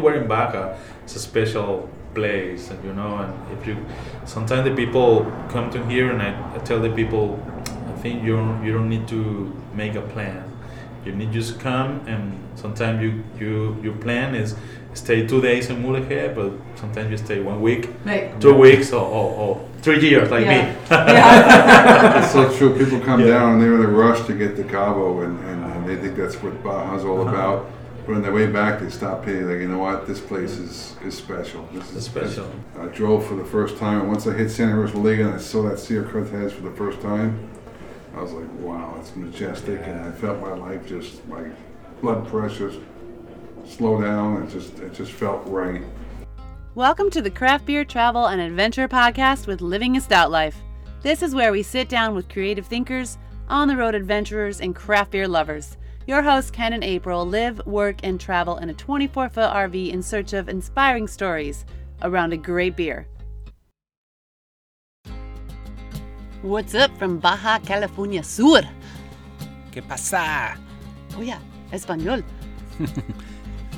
[0.00, 3.76] anywhere in Baja, it's a special place, and you know, and if you,
[4.24, 7.38] sometimes the people come to here, and I, I tell the people,
[7.88, 10.44] I think you don't, you don't need to make a plan.
[11.04, 14.54] You need just come, and sometimes you you your plan is
[14.94, 18.38] stay two days in Mulegé, but sometimes you stay one week, Right.
[18.40, 20.66] two weeks, or, or, or three years, like Yeah.
[20.66, 20.76] me.
[20.90, 22.18] Yeah.
[22.22, 22.76] It's so true.
[22.76, 23.28] People come Yeah.
[23.34, 26.16] down and they're in a rush to get to Cabo, and, and, and they think
[26.16, 27.30] that's what Baja's all Uh-huh.
[27.34, 27.66] about.
[28.10, 29.48] But on their way back, they stop here.
[29.48, 30.04] Like, you know what?
[30.04, 31.68] This place is, is special.
[31.72, 32.50] This is It's special.
[32.76, 35.62] I drove for the first time, and once I hit Santa Rosalia and I saw
[35.68, 37.48] that Sea of Cortez for the first time,
[38.16, 41.50] I was like, wow, it's majestic, and I felt my life just, my
[42.00, 42.72] blood pressure
[43.64, 45.82] slow down, and just, it just felt right.
[46.74, 50.56] Welcome to the Craft Beer Travel and Adventure Podcast with Living a Stout Life.
[51.02, 53.18] This is where we sit down with creative thinkers,
[53.48, 55.76] on the road adventurers, and craft beer lovers.
[56.10, 60.02] Your hosts, Ken and April, live, work, and travel in a 24 foot RV in
[60.02, 61.64] search of inspiring stories
[62.02, 63.06] around a great beer.
[66.42, 68.62] What's up from Baja California Sur?
[69.70, 70.58] ¿Qué pasa?
[71.16, 71.38] Oh, yeah,
[71.72, 72.24] Espanol.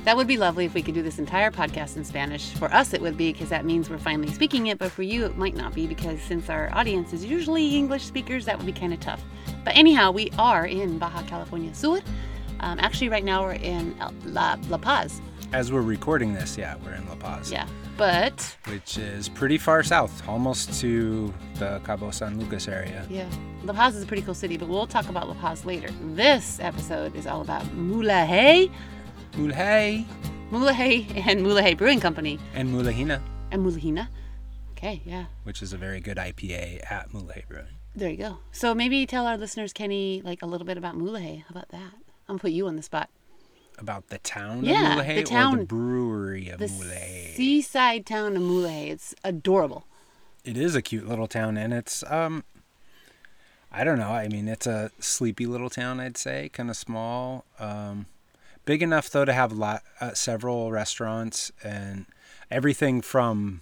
[0.05, 2.51] that would be lovely if we could do this entire podcast in Spanish.
[2.55, 5.25] For us, it would be because that means we're finally speaking it, but for you,
[5.25, 8.73] it might not be because since our audience is usually English speakers, that would be
[8.73, 9.23] kind of tough.
[9.65, 12.01] But anyhow, we are in Baja California Sur.
[12.61, 15.21] Um, actually, right now we're in La, La Paz.
[15.53, 17.53] As we're recording this, yeah, we're in La Paz.
[17.53, 17.67] Yeah.
[17.99, 23.07] But, Which is pretty far south, almost to the Cabo San Lucas area.
[23.11, 23.29] yeah,
[23.65, 25.89] La Paz is a pretty cool city, but we'll talk about La Paz later.
[26.15, 28.71] This episode is all about Mulegé,
[29.33, 30.05] Mulegé
[30.51, 34.09] Mulegé and Mulegé Brewing Company and Mulahina, and Mulahina.
[34.73, 35.27] Okay, yeah.
[35.45, 37.67] which is a very good IPA at Mulegé Brewing.
[37.95, 38.39] There you go.
[38.53, 41.41] So maybe tell our listeners, Kenny, like a little bit about Mulegé.
[41.43, 41.93] How about that?
[42.29, 43.09] I'm gonna put you on the spot.
[43.79, 47.35] About the town Yeah, of the Mulegé or town- the brewery of The Mulegé?
[47.35, 48.91] seaside town of Mulegé.
[48.91, 49.87] It's adorable.
[50.45, 52.45] It is a cute little town, and it's um,
[53.71, 54.11] I don't know.
[54.11, 56.01] I mean, it's a sleepy little town.
[56.01, 57.45] I'd say, kind of small.
[57.59, 58.07] Um,
[58.65, 62.07] big enough though to have lot uh, several restaurants and
[62.51, 63.61] everything from,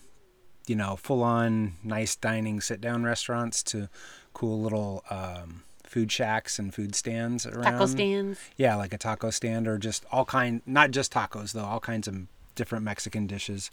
[0.67, 3.89] you know, full on nice dining sit down restaurants to
[4.33, 7.65] cool little um, food shacks and food stands around.
[7.73, 8.39] Taco stands.
[8.57, 12.07] Yeah, like a taco stand or just all kind, not just tacos though, all kinds
[12.09, 13.71] of different Mexican dishes,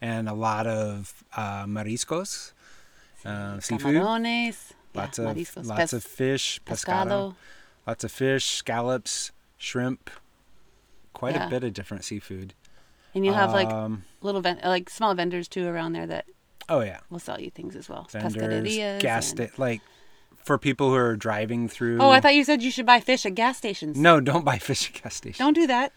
[0.00, 2.52] and a lot of uh, mariscos,
[3.24, 3.94] uh, seafood.
[3.96, 4.72] Camarones.
[4.94, 7.34] Yeah, Lots of mariscos, lots pes- of fish, pescado, pescado.
[7.86, 10.08] lots of fish, scallops, shrimp,
[11.12, 11.46] quite Yeah.
[11.46, 12.54] a bit of different seafood.
[13.14, 16.26] And you have like Um, little ven- like small vendors too around there that
[16.68, 18.06] oh yeah, will sell you things as well.
[18.12, 19.80] vendors, gas and- sta- like
[20.44, 21.98] for people who are driving through.
[22.00, 23.96] Oh, I thought you said you should buy fish at gas stations.
[23.98, 25.38] no, don't buy fish at gas stations.
[25.38, 25.92] Don't do that.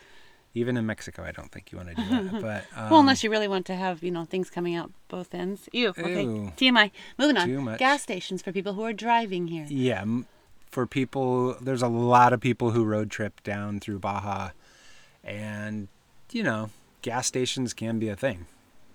[0.54, 2.42] Even in Mexico, I don't think you want to do that.
[2.42, 5.34] But um, well, unless you really want to have, you know, things coming out both
[5.34, 5.70] ends.
[5.72, 5.90] Ew.
[5.90, 6.24] Okay.
[6.24, 6.52] Ew.
[6.58, 6.92] TMI.
[7.18, 7.48] Moving on.
[7.48, 7.80] Too much.
[7.80, 9.66] Gas stations for people who are driving here.
[9.70, 10.04] Yeah,
[10.70, 14.50] for people, there's a lot of people who road trip down through Baja,
[15.24, 15.88] and
[16.32, 16.70] you know,
[17.02, 18.46] gas stations can be a thing.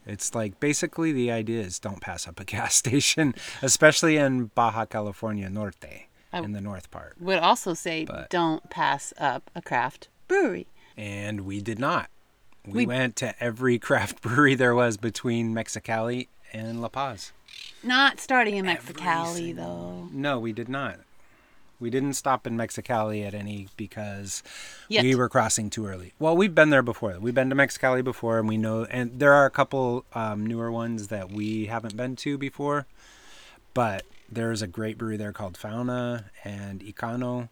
[0.07, 4.87] It's like basically the idea is don't pass up a gas station, especially in Baja
[4.87, 7.15] California Norte, I- in the north part.
[7.21, 10.67] Would also say But- don't pass up a craft brewery.
[10.97, 12.09] And we did not.
[12.65, 17.33] We, We- went to every craft brewery there was between Mexicali and La Paz.
[17.83, 20.09] Not starting in Mexicali though.
[20.13, 21.01] No, we did not.
[21.79, 24.43] We didn't stop in Mexicali at any because
[24.89, 25.05] Yet.
[25.05, 26.15] we were crossing too early.
[26.19, 27.19] Well, we've been there before.
[27.21, 28.85] We've been to Mexicali before, and we know.
[28.85, 32.87] And there are a couple um, newer ones that we haven't been to before.
[33.75, 37.51] But there's a great brewery there called Fauna and Icano.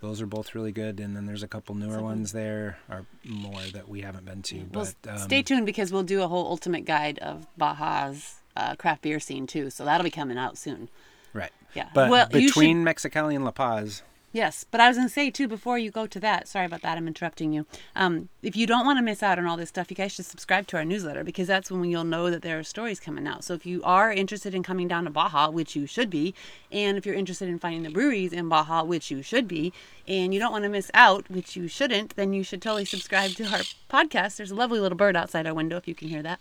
[0.00, 1.00] Those are both really good.
[1.00, 4.58] And then there's a couple newer ones there, or more that we haven't been to.
[4.72, 8.76] Well, But um, stay tuned because we'll do a whole ultimate guide of Baja's uh,
[8.76, 9.70] craft beer scene too.
[9.70, 10.88] So that'll be coming out soon.
[11.34, 11.52] Right.
[11.74, 11.88] Yeah.
[11.92, 14.02] But well, you should- between Mexicali and La Paz,
[14.34, 16.48] Yes, but I was going to say too before you go to that.
[16.48, 16.98] Sorry about that.
[16.98, 17.66] I'm interrupting you.
[17.94, 20.24] Um, if you don't want to miss out on all this stuff, you guys should
[20.24, 23.44] subscribe to our newsletter because that's when you'll know that there are stories coming out.
[23.44, 26.34] So if you are interested in coming down to Baja, which you should be,
[26.72, 29.72] and if you're interested in finding the breweries in Baja, which you should be,
[30.08, 33.30] and you don't want to miss out, which you shouldn't, then you should totally subscribe
[33.36, 34.34] to our podcast.
[34.34, 36.40] There's a lovely little bird outside our window if you can hear that.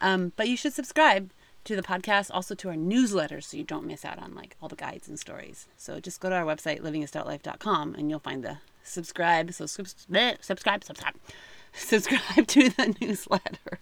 [0.00, 1.30] Um, but you should subscribe
[1.64, 4.68] to the podcast, also to our newsletter, so you don't miss out on like all
[4.68, 5.66] the guides and stories.
[5.76, 9.52] So just go to our website, livingastoutlife.com, and you'll find the subscribe.
[9.52, 10.06] So subs-
[10.40, 11.14] subscribe, subscribe,
[11.72, 13.78] subscribe to the newsletter.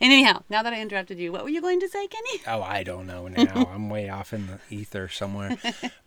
[0.00, 2.42] And anyhow, now that I interrupted you, what were you going to say, Kenny?
[2.46, 3.70] Oh, I don't know now.
[3.72, 5.56] I'm way off in the ether somewhere.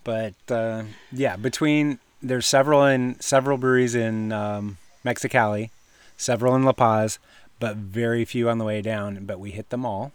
[0.04, 5.70] But uh, yeah, between there's several in several breweries in um, Mexicali.
[6.18, 7.18] several in La Paz,
[7.60, 9.26] but very few on the way down.
[9.26, 10.12] But we hit them all,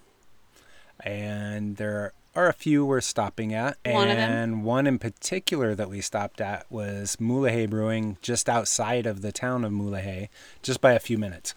[1.04, 3.76] and there are a few we're stopping at.
[3.84, 9.22] One and one in particular that we stopped at was Mulegé Brewing, just outside of
[9.22, 10.28] the town of Mulegé,
[10.62, 11.54] just by a few minutes.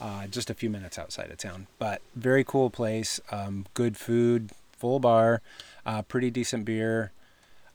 [0.00, 3.20] Uh, just a few minutes outside of town, but very cool place.
[3.30, 5.42] Um, good food, full bar,
[5.86, 7.12] uh, pretty decent beer.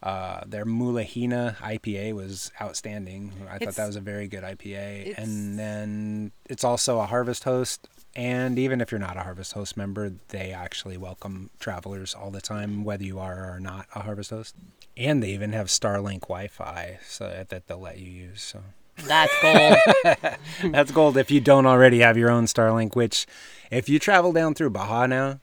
[0.03, 3.31] Uh, their Mulahina IPA was outstanding.
[3.49, 5.17] I thought that was a very good IPA.
[5.17, 7.87] And then it's also a Harvest Host.
[8.17, 12.41] And even if you're not a Harvest Host member, they actually welcome travelers all the
[12.41, 14.55] time, whether you are or not a Harvest Host.
[14.97, 18.41] And they even have Starlink Wi-Fi so that they'll let you use.
[18.41, 18.63] So
[19.05, 19.77] That's gold.
[20.73, 22.95] that's gold if you don't already have your own Starlink.
[22.95, 23.27] Which,
[23.69, 25.39] if you travel down through Baja now,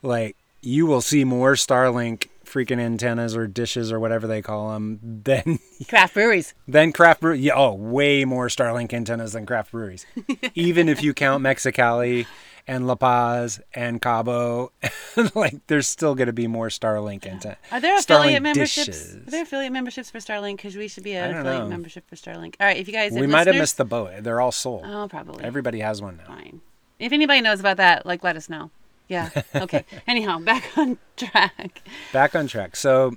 [0.00, 4.98] like you will see more Starlink freaking antennas or dishes or whatever they call them
[5.24, 5.58] then
[5.88, 6.54] Craft breweries.
[6.68, 7.34] Then craft brew.
[7.34, 10.06] Yeah, oh, way more Starlink antennas than craft breweries.
[10.54, 12.26] Even if you count Mexicali
[12.68, 14.70] and La Paz and Cabo,
[15.34, 17.56] like there's still going to be more Starlink antenna.
[17.72, 18.86] Are there Starlink affiliate memberships?
[18.86, 19.16] dishes.
[19.16, 20.56] Are there affiliate memberships for Starlink?
[20.56, 21.68] Because we should be an affiliate know.
[21.68, 22.54] membership for Starlink.
[22.60, 24.12] All right, if you guys, We might have missed the boat.
[24.20, 24.84] They're all sold.
[24.86, 25.42] Oh, probably.
[25.44, 26.26] Everybody has one now.
[26.26, 26.60] Fine.
[26.98, 28.70] If anybody knows about that, like, let us know.
[29.12, 29.28] Yeah.
[29.54, 29.84] Okay.
[30.06, 31.82] Anyhow, back on track.
[32.12, 32.76] back on track.
[32.76, 33.14] So,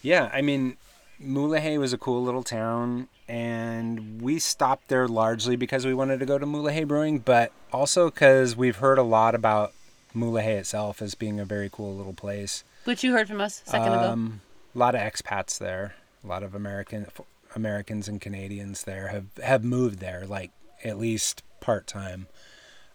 [0.00, 0.78] yeah, I mean,
[1.22, 6.26] Mulegé was a cool little town, and we stopped there largely because we wanted to
[6.26, 9.72] go to Mulegé Brewing, but also because we've heard a lot about
[10.14, 12.64] Mulegé itself as being a very cool little place.
[12.84, 14.10] Which you heard from us a second ago.
[14.10, 14.40] Um,
[14.74, 15.94] a lot of expats there,
[16.24, 17.06] a lot of American
[17.54, 20.52] Americans and Canadians there have have moved there, like
[20.84, 22.28] at least part time.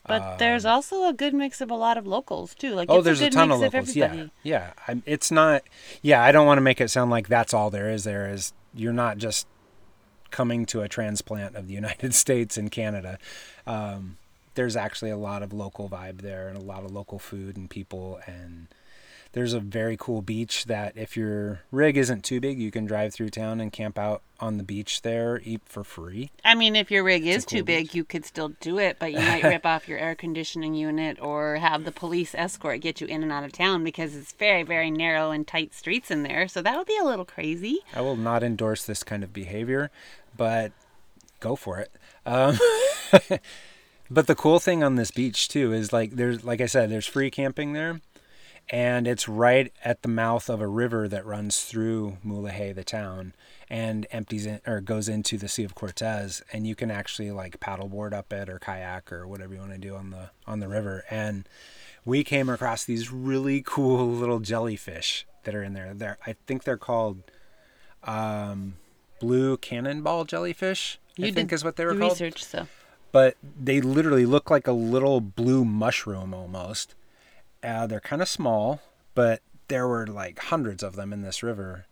[0.07, 2.73] But there's also a good mix of a lot of locals too.
[2.73, 3.95] Like Oh, it's there's a a, good ton mix of locals.
[3.95, 4.31] yeah, everybody.
[4.43, 4.73] yeah.
[4.87, 5.63] I'm, it's not.
[6.01, 8.03] Yeah, I don't want to make it sound like that's all there is.
[8.03, 8.53] There is.
[8.73, 9.47] You're not just
[10.31, 13.19] coming to a transplant of the United States and Canada.
[13.67, 14.17] Um,
[14.55, 17.69] there's actually a lot of local vibe there and a lot of local food and
[17.69, 18.67] people and
[19.33, 23.13] there's a very cool beach that if your rig isn't too big you can drive
[23.13, 26.91] through town and camp out on the beach there eat for free I mean, if
[26.91, 27.95] your rig is cool too big, beach.
[27.95, 31.57] you could still do it, but you might rip off your air conditioning unit or
[31.57, 34.91] have the police escort get you in and out of town because it's very, very
[34.91, 36.47] narrow and tight streets in there.
[36.47, 37.79] So that would be a little crazy.
[37.93, 39.91] I will not endorse this kind of behavior,
[40.35, 40.71] but
[41.39, 41.91] go for it.
[42.25, 42.57] Um,
[44.11, 47.07] but the cool thing on this beach too is like there's like I said, there's
[47.07, 48.01] free camping there,
[48.71, 53.33] and it's right at the mouth of a river that runs through Mulegé, the town,
[53.69, 57.59] and empties in or goes into the Sea of Cortez, and you can actually like
[57.59, 60.69] paddleboard up it or kayak or whatever you want to do on the on the
[60.69, 61.03] river.
[61.09, 61.47] And
[62.05, 65.93] we came across these really cool little jellyfish that are in there.
[65.93, 67.23] They're I think they're called
[68.05, 68.75] um,
[69.19, 70.97] blue cannonball jellyfish.
[71.19, 72.13] I You think is what they the were called.
[72.13, 72.67] research, so
[73.11, 76.95] But they literally look like a little blue mushroom almost.
[77.63, 78.81] Uh, they're kind of small,
[79.13, 81.85] but there were like hundreds of them in this river.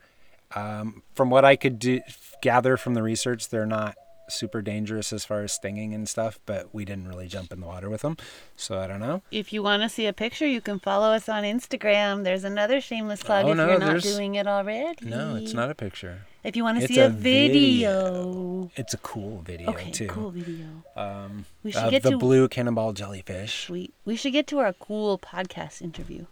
[0.55, 2.01] Um, from what I could do,
[2.41, 3.95] gather from the research, they're not
[4.31, 7.67] super dangerous as far as stinging and stuff, but we didn't really jump in the
[7.67, 8.17] water with them.
[8.55, 9.21] So I don't know.
[9.31, 12.23] if you want to see a picture, you can follow us on Instagram.
[12.23, 15.05] There's another shameless plug Oh, if no, you're not doing it already.
[15.05, 16.25] No, it's not a picture.
[16.43, 18.71] If you want to It's see a, a video.
[18.75, 20.07] It's a cool video Okay, too.
[20.07, 20.67] cool video.
[20.95, 23.69] Um, We should of get the to blue cannonball jellyfish.
[23.69, 26.25] we we should get to our cool podcast interview.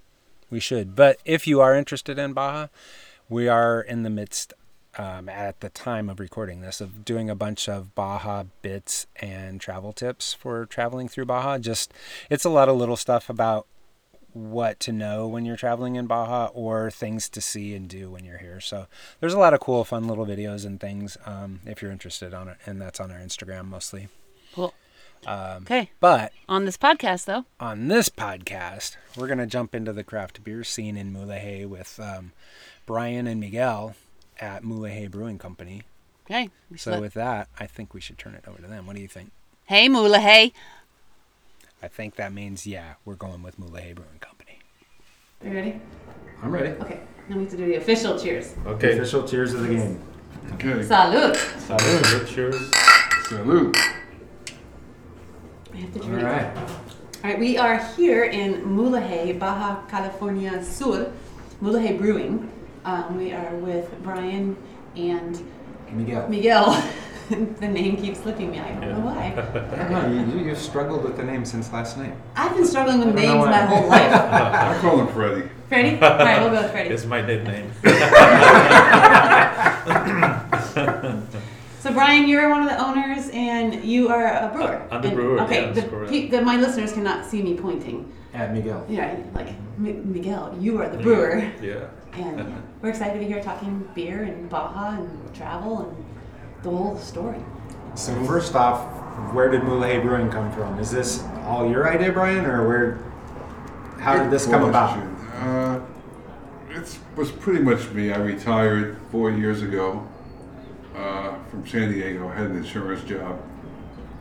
[0.50, 0.96] We should.
[0.96, 2.68] But if you are interested in Baja,
[3.30, 4.54] we are in the midst,
[4.98, 9.62] um, at the time of recording this, of doing a bunch of Baja bits and
[9.62, 11.58] travel tips for traveling through Baja.
[11.60, 11.94] Just,
[12.30, 13.68] it's a lot of little stuff about
[14.34, 18.26] what to know when you're traveling in Baja or things to see and do when
[18.26, 18.60] you're here.
[18.60, 18.88] So
[19.20, 22.48] there's a lot of cool, fun little videos and things um, if you're interested on
[22.48, 22.58] it.
[22.66, 24.10] And that's on our Instagram mostly.
[24.54, 24.74] Cool.
[25.26, 25.92] Um, Okay.
[26.00, 30.44] But On this podcast, though, on this podcast, we're going to jump into the craft
[30.44, 32.32] beer scene in Mulegé with um,
[32.86, 33.96] Brian and Miguel
[34.40, 35.84] at Mulegé Brewing Company.
[36.26, 36.50] okay.
[36.76, 38.86] So let- with that, I think we should turn it over to them.
[38.88, 39.32] What do you think?
[39.66, 40.54] hey, Moolah, hey.
[41.84, 44.60] I think that means, yeah, we're going with Moulahay Brewing Company.
[45.44, 45.82] Are You ready?
[46.42, 46.70] I'm ready.
[46.82, 47.00] Okay.
[47.30, 48.56] Now we have to do the official cheers.
[48.66, 48.94] Okay.
[48.98, 50.02] Official cheers of the game.
[50.54, 50.80] Okay.
[50.80, 51.36] Salud.
[51.68, 52.28] Salud.
[52.28, 52.72] Cheers.
[53.28, 53.78] Salute.
[55.74, 56.24] We have to drink.
[56.24, 56.58] right.
[56.58, 61.12] All right, we are here in Mulegé, Baja California Sur,
[61.62, 62.50] Mulegé Brewing.
[62.88, 64.56] Um, we are with Brian
[64.96, 65.46] and
[65.92, 66.26] Miguel.
[66.30, 66.72] Miguel.
[67.30, 68.60] the name keeps slipping me.
[68.62, 69.34] I don't know why.
[69.36, 70.08] I don't know.
[70.08, 72.14] You, you, you've struggled with the name since last night.
[72.38, 74.14] I've been struggling with I don't know names my whole life.
[74.14, 75.50] I call him Freddie.
[75.68, 76.02] Freddie?
[76.02, 76.92] All right, we'll go with Freddie.
[76.92, 77.70] It's my nickname.
[80.74, 81.28] So
[81.82, 84.88] So Brian, you're one of the owners, and you are a brewer.
[84.90, 88.10] I'm the And- brewer, Okay, yeah, the, pe- the, my listeners cannot see me pointing.
[88.34, 88.86] At Miguel.
[88.88, 91.88] Yeah, like M- Miguel, you are the brewer, Yeah.
[92.14, 96.06] And yeah, we're excited to be here talking beer and Baja and travel and
[96.64, 97.40] the whole story.
[97.96, 98.82] So first off,
[99.34, 100.80] where did Mulegé Brewing come from?
[100.80, 103.00] Is this all your idea, Brian, or where?
[104.00, 104.98] How did this come about?
[105.34, 105.80] Uh,
[106.70, 108.12] it was pretty much me.
[108.12, 110.08] I retired four years ago
[110.96, 112.28] uh, from San Diego.
[112.30, 113.42] I had an insurance job.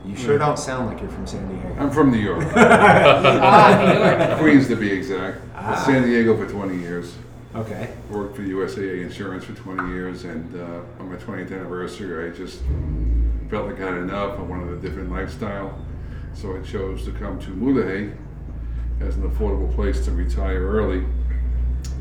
[0.06, 1.76] You sure don't sound like you're from San Diego.
[1.80, 4.38] I'm from New York, ah, New York.
[4.38, 5.38] Queens to be exact.
[5.54, 5.74] Ah.
[5.84, 7.14] San Diego for 20 years.
[7.56, 7.88] Okay.
[8.10, 12.60] Worked for USAA Insurance for 20 years, and uh, on my 20th anniversary, I just
[13.48, 14.38] felt like I had enough.
[14.38, 15.78] I wanted a different lifestyle,
[16.34, 18.14] so I chose to come to Mulegé
[19.00, 21.04] as an affordable place to retire early.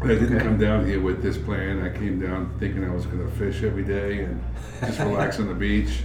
[0.01, 0.43] I didn't Okay.
[0.43, 1.81] come down here with this plan.
[1.81, 4.43] I came down thinking I was going to fish every day and
[4.81, 6.00] just relax on the beach,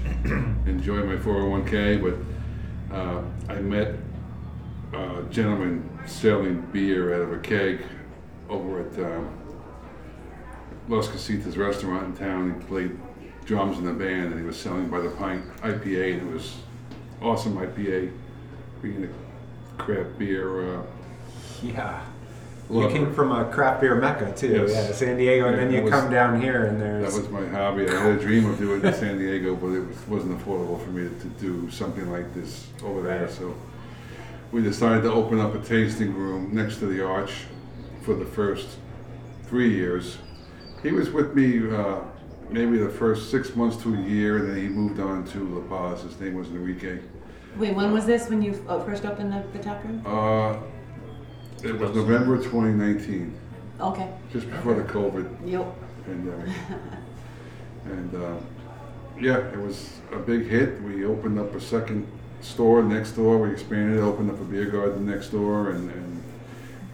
[0.66, 2.00] enjoy my 401k.
[2.00, 3.96] But uh, I met
[4.92, 7.80] a gentleman selling beer out of a keg
[8.48, 9.36] over at um,
[10.90, 12.52] Los Casitas restaurant in town.
[12.60, 12.98] He played
[13.44, 16.56] drums in the band and he was selling by the pint IPA and it was
[17.22, 18.10] awesome IPA.
[18.82, 20.78] Being a craft beer.
[20.78, 20.82] Uh,
[21.62, 22.02] Yeah.
[22.68, 22.92] You lover.
[22.92, 24.48] came from a craft beer mecca too.
[24.68, 24.70] Yes.
[24.72, 27.12] Yeah, San Diego, and Yeah, then you was- come down here, and there's.
[27.14, 27.88] That was my hobby.
[27.88, 30.82] I had a dream of doing it in San Diego, but it was, wasn't affordable
[30.84, 33.28] for me to do something like this over there.
[33.28, 33.54] So
[34.52, 37.44] we decided to open up a tasting room next to the arch
[38.02, 38.68] for the first
[39.48, 40.18] three years.
[40.82, 42.00] He was with me uh,
[42.48, 45.60] maybe the first six months to a year, and then he moved on to La
[45.92, 46.02] Paz.
[46.02, 46.98] His name was Enrique.
[47.56, 48.28] Wait, when was this?
[48.28, 50.02] When you uh, first opened the, the tap room?
[50.06, 50.56] Uh,
[51.62, 53.34] it was November 2019,
[53.80, 54.10] Okay.
[54.32, 55.74] just before the COVID Yep.
[56.06, 56.48] pandemic.
[57.84, 58.36] and uh,
[59.20, 60.80] yeah, it was a big hit.
[60.82, 62.06] We opened up a second
[62.40, 63.36] store next door.
[63.38, 66.22] We expanded, opened up a beer garden next door, and, and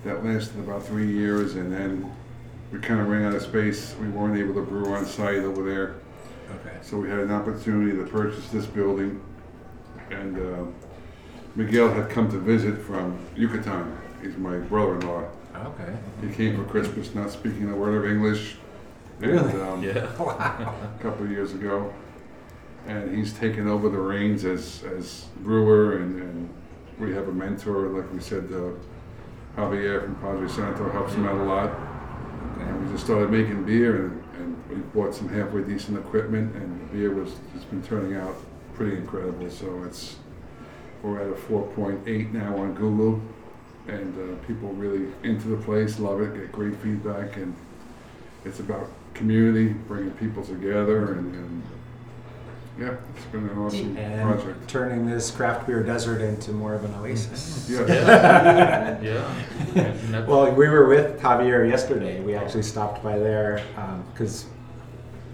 [0.05, 1.55] that lasted about three years.
[1.55, 2.13] And then
[2.77, 3.95] we kind of ran out of space.
[4.01, 5.95] We weren't able to brew on site over there,
[6.61, 6.77] okay.
[6.83, 9.23] so we had an opportunity to purchase this building.
[10.11, 10.65] And uh,
[11.55, 13.97] Miguel had come to visit from Yucatan.
[14.23, 15.25] He's my brother-in-law.
[15.57, 15.97] Okay.
[16.21, 18.57] He came for Christmas, not speaking a word of English.
[19.23, 19.53] And, Really?
[19.63, 20.05] um, Yeah.
[20.21, 21.93] A couple of years ago,
[22.87, 26.51] and he's taken over the reins as as brewer, and, and
[26.99, 31.41] we have a mentor, like we said, uh, Javier from Padre Santo helps him out
[31.41, 31.96] a lot.
[32.59, 36.81] And we just started making beer, and, and we bought some halfway decent equipment, and
[36.81, 38.35] the beer was has been turning out
[38.75, 39.51] pretty incredible.
[39.51, 40.17] So it's
[41.03, 43.21] we're at a 4.8 now on Google,
[43.87, 47.55] and uh, people really into the place, love it, get great feedback, and
[48.45, 51.63] it's about community, bringing people together, and, and
[52.79, 54.69] yeah, it's been an awesome And project.
[54.69, 57.69] turning this craft beer desert into more of an oasis.
[57.71, 59.01] Yeah.
[59.01, 59.35] Yeah.
[59.75, 60.27] yeah.
[60.27, 62.21] Well, we were with Javier yesterday.
[62.21, 63.63] We actually stopped by there
[64.13, 64.47] because,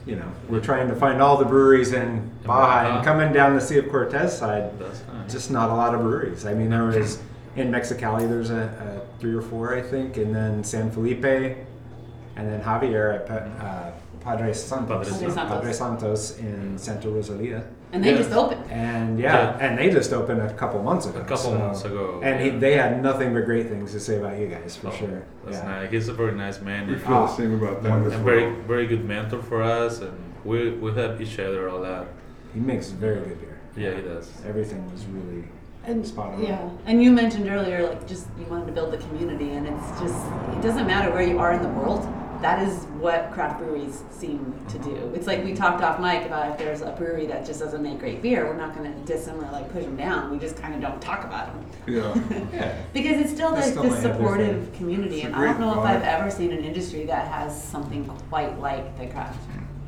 [0.07, 3.61] you know, we're trying to find all the breweries in Baja and coming down the
[3.61, 4.79] Sea of Cortez side.
[4.79, 5.33] that's nice.
[5.33, 6.47] Just not a lot of breweries.
[6.47, 7.21] I mean, there was
[7.57, 8.29] in Mexicali.
[8.29, 11.57] There's a, a three or four, I think, and then San Felipe, and
[12.37, 13.31] then Javier at
[13.63, 13.93] uh,
[14.25, 15.49] Padre Santos, Padre Santos.
[15.53, 17.65] Padre Santos in Santa Rosalia.
[17.93, 18.17] And they Yeah.
[18.19, 18.65] just opened.
[18.71, 19.65] And yeah, Yeah.
[19.65, 21.19] and they just opened a couple months ago.
[21.19, 22.21] a couple so- months ago.
[22.23, 24.93] And he, they had nothing but great things to say about you guys for Oh,
[24.93, 25.23] sure.
[25.45, 25.69] That's yeah.
[25.69, 25.91] nice.
[25.91, 26.87] He's a very nice man.
[26.87, 29.63] We and- feel the ah, same about them as and very very good mentor for
[29.63, 30.13] us, and
[30.45, 32.07] we we help each other a lot.
[32.55, 33.59] He makes very good beer.
[33.77, 34.27] Yeah, he does.
[34.49, 35.45] Everything was really
[35.85, 36.43] And Spot on.
[36.43, 40.01] yeah, and you mentioned earlier, like just you wanted to build the community, and it's
[40.01, 40.21] just
[40.55, 42.07] it doesn't matter where you are in the world.
[42.43, 44.91] That is what craft breweries seem to do.
[44.91, 45.15] Mm-hmm.
[45.15, 47.99] It's like we talked off mic about if there's a brewery that just doesn't make
[48.01, 50.31] great beer, we're not going to diss them or like push them down.
[50.31, 52.15] We just kind of don't talk about them Yeah,
[52.53, 52.77] yeah.
[52.93, 55.81] because it's still They like this might have supportive community, and I don't great know
[55.83, 55.87] if.
[55.89, 59.39] I've ever seen an industry that has something quite like the craft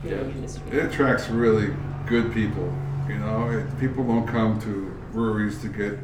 [0.02, 0.34] brewery Yeah.
[0.34, 0.78] industry.
[0.78, 1.74] it attracts really
[2.06, 2.72] good people.
[3.08, 5.98] You know, it, people don't come to breweries to get,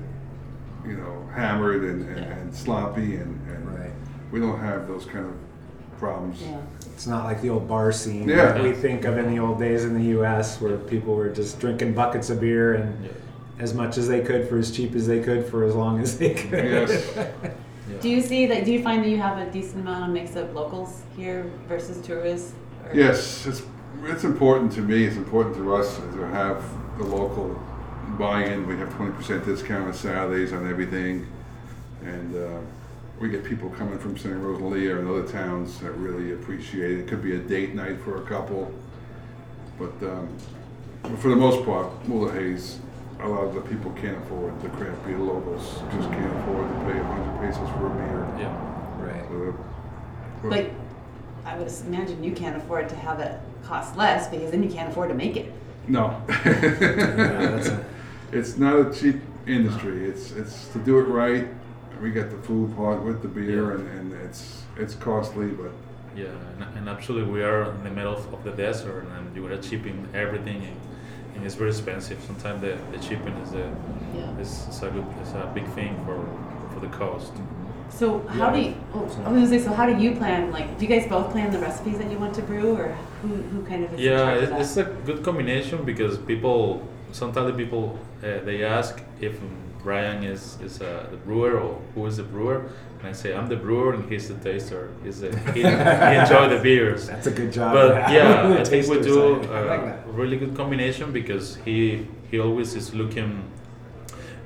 [0.84, 2.24] you know, hammered and, and, Yeah.
[2.38, 3.92] and sloppy, and, and Right.
[4.32, 5.32] we don't have those kind of
[6.00, 6.42] problems.
[6.42, 6.58] Yeah.
[6.94, 8.52] It's not like the old bar scene Yeah.
[8.52, 11.60] that we think of in the old days in the U.S., where people were just
[11.60, 13.10] drinking buckets of beer and Yeah.
[13.58, 16.18] as much as they could for as cheap as they could for as long as
[16.18, 16.64] they could.
[16.64, 17.12] Yes.
[17.16, 17.50] Yeah.
[18.00, 18.64] Do you see that?
[18.64, 22.04] Do you find that you have a decent amount of mix of locals here versus
[22.04, 22.52] tourists?
[22.86, 23.62] Or- Yes, it's,
[24.04, 26.62] it's important to me, it's important to us to have
[26.98, 27.60] the local
[28.18, 28.66] buy-in.
[28.66, 31.26] We have twenty percent discount on Saturdays on everything.
[32.04, 32.60] And, uh,
[33.20, 36.98] we get people coming from Santa San Rosalia and other towns that really appreciate it.
[37.00, 38.72] It could be a date night for a couple.
[39.78, 40.28] But, um,
[41.18, 42.78] for the most part, Mulegé's,
[43.20, 45.62] a lot of the people can't afford the craft beer locals.
[45.92, 48.26] Just can't afford to pay 100 pesos for a beer.
[48.38, 49.04] Yeah.
[49.04, 49.24] Right.
[49.28, 49.54] So,
[50.42, 50.74] but- Like,
[51.44, 54.90] I would imagine you can't afford to have it cost less because then you can't
[54.90, 55.52] afford to make it.
[55.88, 56.22] No.
[56.26, 57.84] that's a-
[58.32, 60.08] it's not a cheap industry.
[60.08, 61.48] It's it's to do it right.
[62.00, 63.74] We get the food part with the beer, Yeah.
[63.74, 65.72] and, and it's it's costly, but
[66.16, 69.62] Yeah, and, and actually we are in the middle of the desert, and you are
[69.62, 70.76] shipping everything, and,
[71.34, 72.18] and it's very expensive.
[72.26, 73.66] Sometimes the, the shipping is a
[74.18, 74.42] Yeah.
[74.42, 76.18] is, is a good is a big thing for
[76.72, 77.32] for the cost.
[77.90, 78.06] So
[78.38, 78.72] how do you?
[78.94, 79.58] Oh, I was gonna say.
[79.66, 80.50] So how do you plan?
[80.56, 82.88] Like, do you guys both plan the recipes that you want to brew, or
[83.22, 87.56] who who kind of is Yeah, charge of it's a good combination because people sometimes
[87.56, 87.84] people
[88.22, 89.34] uh, they ask if
[89.82, 93.48] Brian is is uh, the brewer or who is the brewer, and I say I'm
[93.48, 94.90] the brewer and he's the taster.
[95.02, 97.06] He's the, he, he enjoy the beers.
[97.12, 97.72] That's a good job.
[97.72, 99.42] but yeah, I think we do.
[99.52, 103.50] I like a really good combination because he he always is looking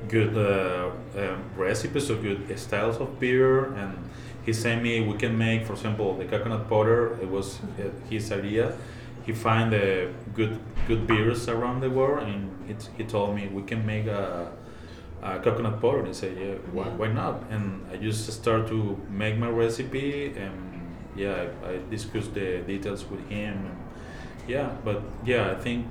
[0.08, 3.96] good uh, um, recipes or good styles of beer, and
[4.44, 7.18] he sent me we can make, for example, the coconut porter.
[7.20, 8.76] It was uh, his idea.
[9.24, 13.62] He find the good good beers around the world, and it, he told me we
[13.62, 14.52] can make a.
[15.24, 19.00] a coconut porter and I said yeah why, why not and I just start to
[19.10, 20.54] make my recipe and
[21.16, 23.76] yeah I, I discussed the details with him and
[24.46, 25.86] yeah but yeah I think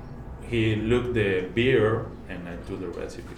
[0.48, 3.36] he looked the beer and I do the recipe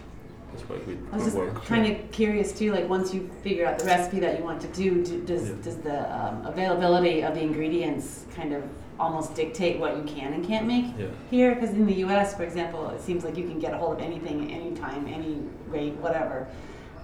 [0.52, 2.72] that's why we, I was just work kind of curious too.
[2.72, 5.56] Like, once you figure out the recipe that you want to do, do does Yeah.
[5.62, 8.62] does the um, availability of the ingredients kind of
[8.98, 11.54] almost dictate what you can and can't make yeah here?
[11.54, 14.02] Because in the U.S., for example, it seems like you can get a hold of
[14.02, 16.46] anything, anytime, any rate, whatever.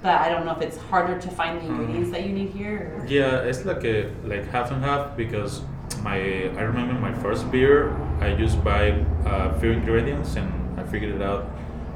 [0.03, 2.99] But I don't know if it's harder to find the ingredients that you need here.
[2.99, 3.07] Or...
[3.07, 5.63] Yeah, it's like a like half and half because
[6.03, 11.15] my I remember my first beer I just buy a few ingredients and I figured
[11.15, 11.45] it out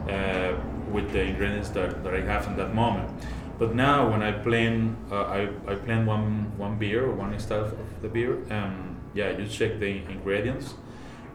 [0.08, 0.54] uh,
[0.92, 3.10] with the ingredients that, that I have in that moment.
[3.58, 7.64] But now when I plan uh, I, I plan one one beer or one style
[7.64, 8.85] of the beer um
[9.16, 10.74] yeah you check the ingredients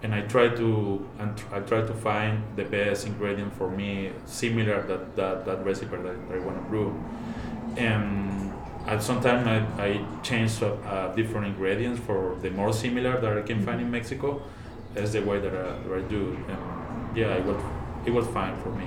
[0.03, 4.11] and I try to and tr- I try to find the best ingredient for me
[4.25, 6.89] similar that that, that recipe that, that I want to brew
[7.77, 8.53] and
[8.87, 13.37] at some time I, I change uh, uh, different ingredients for the more similar that
[13.37, 14.41] I can find in Mexico.
[14.93, 17.61] That's the way that I, that I do and yeah it was
[18.05, 18.85] it was fine for me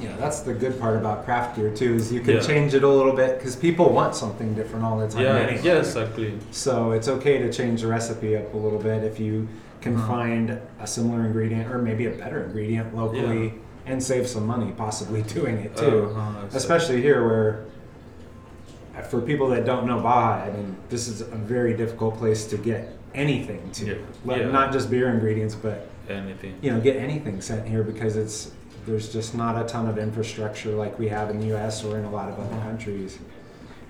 [0.00, 2.40] Yeah, that's the good part about craft beer too, is you can Yeah.
[2.40, 5.22] change it a little bit because people want something different all the time.
[5.22, 5.60] yeah anyway.
[5.62, 9.48] yeah exactly So it's okay to change the recipe up a little bit if you
[9.80, 10.06] can Uh-huh.
[10.08, 13.92] find a similar ingredient or maybe a better ingredient locally Yeah.
[13.92, 16.10] and save some money possibly doing it too.
[16.14, 16.56] Uh-huh, exactly.
[16.56, 17.60] Especially here where
[18.96, 22.46] uh, for people that don't know Baja, I mean, this is a very difficult place
[22.46, 23.86] to get anything to.
[23.86, 23.94] Yeah.
[24.24, 24.50] Like, Yeah.
[24.50, 28.50] Not just beer ingredients, but anything you know, get anything sent here because it's
[28.88, 31.84] there's just not a ton of infrastructure like we have in the U.S.
[31.84, 33.18] or in a lot of other countries.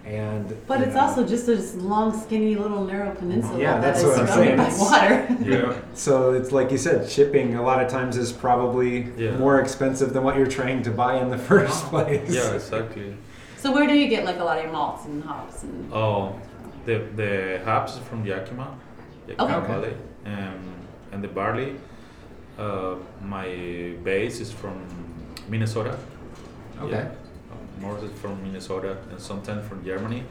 [0.05, 4.07] And But it's know, also just this long, skinny little narrow peninsula Yeah, that's is
[4.07, 5.29] what I'm surrounded by saying.
[5.45, 5.51] water.
[5.51, 9.37] yeah So it's like you said, shipping a lot of times is probably Yeah.
[9.37, 12.31] more expensive than what you're trying to buy in the first place.
[12.35, 13.17] yeah exactly
[13.59, 15.93] So where do you get like a lot of malts and hops and?
[15.93, 16.35] Oh,
[16.87, 18.69] the the hops is from Yakima,
[19.29, 19.67] Yakima Okay.
[19.73, 20.61] Valley, um,
[21.13, 21.77] and the barley.
[22.59, 24.77] Uh, my base is from
[25.49, 25.97] Minnesota.
[26.81, 26.90] Okay.
[26.90, 27.11] Yeah,
[27.53, 30.25] uh, more is from Minnesota and sometimes from Germany,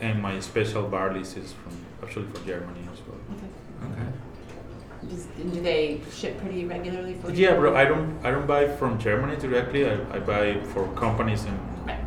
[0.00, 3.20] and my special barleys is from actually from Germany as well.
[3.34, 3.92] Okay.
[3.92, 4.10] Okay.
[5.08, 7.30] Does, do they ship pretty regularly for?
[7.30, 7.76] Yeah, bro.
[7.76, 9.88] I don't I don't buy from Germany directly.
[9.88, 11.56] I, I buy for companies in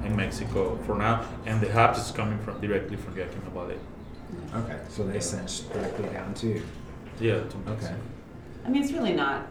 [0.04, 3.78] in Mexico for now, and the hops is coming from directly from Yakima Valley.
[4.54, 4.78] Okay.
[4.90, 6.64] So they sent directly down to you.
[7.22, 7.44] Yeah.
[7.52, 7.96] To Okay.
[8.66, 9.48] I mean, it's really not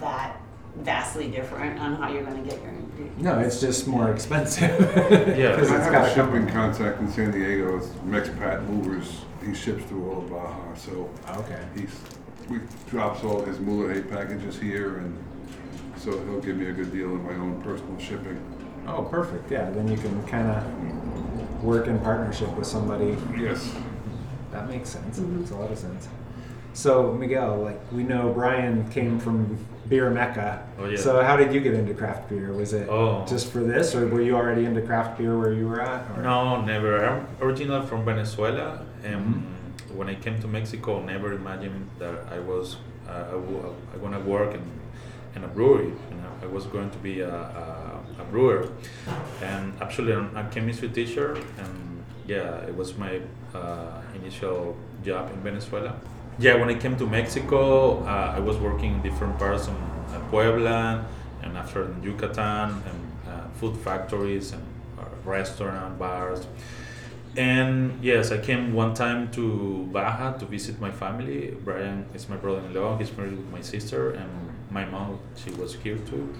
[0.00, 0.36] that
[0.76, 3.22] vastly different on how you're going to get your ingredients.
[3.22, 4.68] No, it's just more expensive.
[5.36, 5.56] Yeah.
[5.56, 7.76] 'Cause I it's have got a shipping from- contact in San Diego.
[7.78, 9.22] It's Mexpat Movers.
[9.44, 11.60] He ships through all of Baja, so Okay.
[11.74, 11.90] he's
[12.50, 15.16] we drops all his Mulegé packages here, and
[15.98, 18.38] so he'll give me a good deal in my own personal shipping.
[18.86, 19.50] Oh, perfect.
[19.50, 19.70] Yeah.
[19.70, 23.70] Then you can kind of work in partnership with somebody Yes.
[24.52, 25.18] That makes sense.
[25.18, 25.38] Mhm.
[25.40, 26.08] Makes a lot of sense.
[26.72, 30.66] So Miguel, like we know, Brian came from beer mecca.
[30.78, 30.96] Oh, yeah.
[30.98, 32.52] So how did you get into craft beer?
[32.52, 33.24] Was it Oh.
[33.28, 36.02] just for this, or were you already into craft beer where you were at?
[36.16, 36.22] Or?
[36.22, 37.04] No, never.
[37.06, 39.96] I'm original from Venezuela, and Mhm.
[39.96, 42.76] when I came to Mexico, never imagined that I was
[43.08, 44.60] uh, I, w- I gonna work in,
[45.34, 45.92] in a brewery.
[46.10, 48.68] You know, I was going to be a, a, a brewer,
[49.42, 53.20] and actually I'm a chemistry teacher, and yeah, it was my
[53.54, 55.94] uh, initial job in Venezuela,
[56.38, 60.20] yeah, when I came to Mexico, uh, I was working in different parts of uh,
[60.30, 61.04] Puebla,
[61.42, 64.62] and after in Yucatan, and uh, food factories and
[64.98, 66.46] uh, restaurant bars.
[67.36, 71.56] And yes, I came one time to Baja to visit my family.
[71.64, 72.98] Brian is my brother-in-law.
[72.98, 74.30] He's married with my sister, and
[74.70, 76.34] my mom she was here too.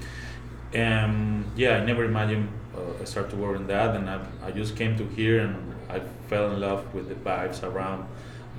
[0.72, 4.50] And yeah, I never imagined uh, I start to work in that, and I, I
[4.50, 8.06] just came to here and I fell in love with the vibes around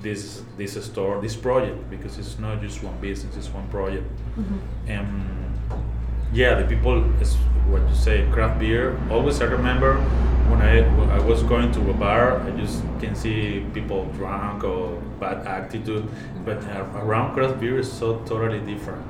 [0.02, 4.06] this this store, this project, because it's not just one business, it's one project.
[4.86, 5.24] And
[6.32, 7.34] yeah, the people, is
[7.68, 8.98] what you say, craft beer.
[9.10, 10.00] Always I remember
[10.50, 14.64] when I when I was going to a bar, I just can see people drunk
[14.64, 16.08] or bad attitude,
[16.44, 19.04] but uh, around craft beer is so totally different.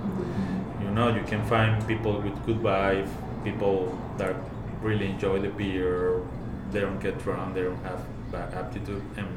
[0.83, 3.09] You know, you can find people with good vibe,
[3.45, 4.35] people that
[4.83, 6.21] really enjoy the beer.
[6.73, 7.55] They don't get drunk.
[7.55, 8.01] They don't have
[8.31, 9.29] bad attitude, and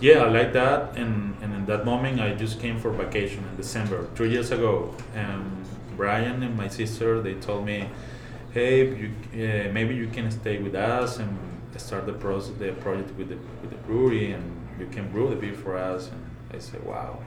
[0.00, 0.96] yeah, I like that.
[0.96, 4.94] And and in that moment, I just came for vacation in December, three years ago.
[5.14, 5.64] And
[5.96, 7.88] Brian and my sister, they told me,
[8.52, 11.38] hey, you, uh, maybe you can stay with us and
[11.76, 14.44] start the process, the project with the with the brewery, and
[14.78, 16.10] you can brew the beer for us.
[16.10, 17.18] And I said, wow.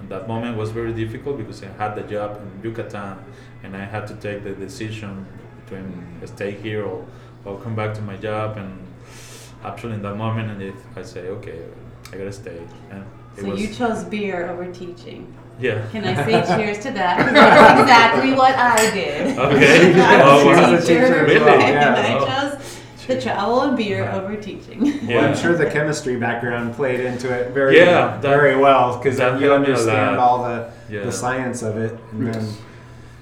[0.00, 3.18] And that moment was very difficult because I had the job in Yucatan,
[3.62, 5.26] and I had to take the decision
[5.64, 7.04] between stay here or,
[7.44, 8.56] or come back to my job.
[8.56, 8.86] And
[9.64, 11.64] actually, in that moment, and if I say, okay,
[12.12, 12.60] I gotta stay.
[12.90, 13.04] And
[13.36, 15.32] it So was, you chose beer over teaching.
[15.60, 15.86] yeah.
[15.92, 17.18] Can I say cheers to that?
[17.18, 19.38] 'Cause That's exactly what I did.
[19.38, 20.00] Okay.
[20.00, 20.74] I Oh, was wow.
[20.74, 21.34] a teacher, Really?
[21.34, 21.94] Yeah.
[21.94, 22.26] and I Oh.
[22.26, 25.06] chose the travel and beer over teaching.
[25.06, 29.18] Well, I'm sure the chemistry background played into it very, Yeah, that- very well because
[29.18, 31.04] you helped me a understand all the, Yeah.
[31.04, 32.46] the science of it, and then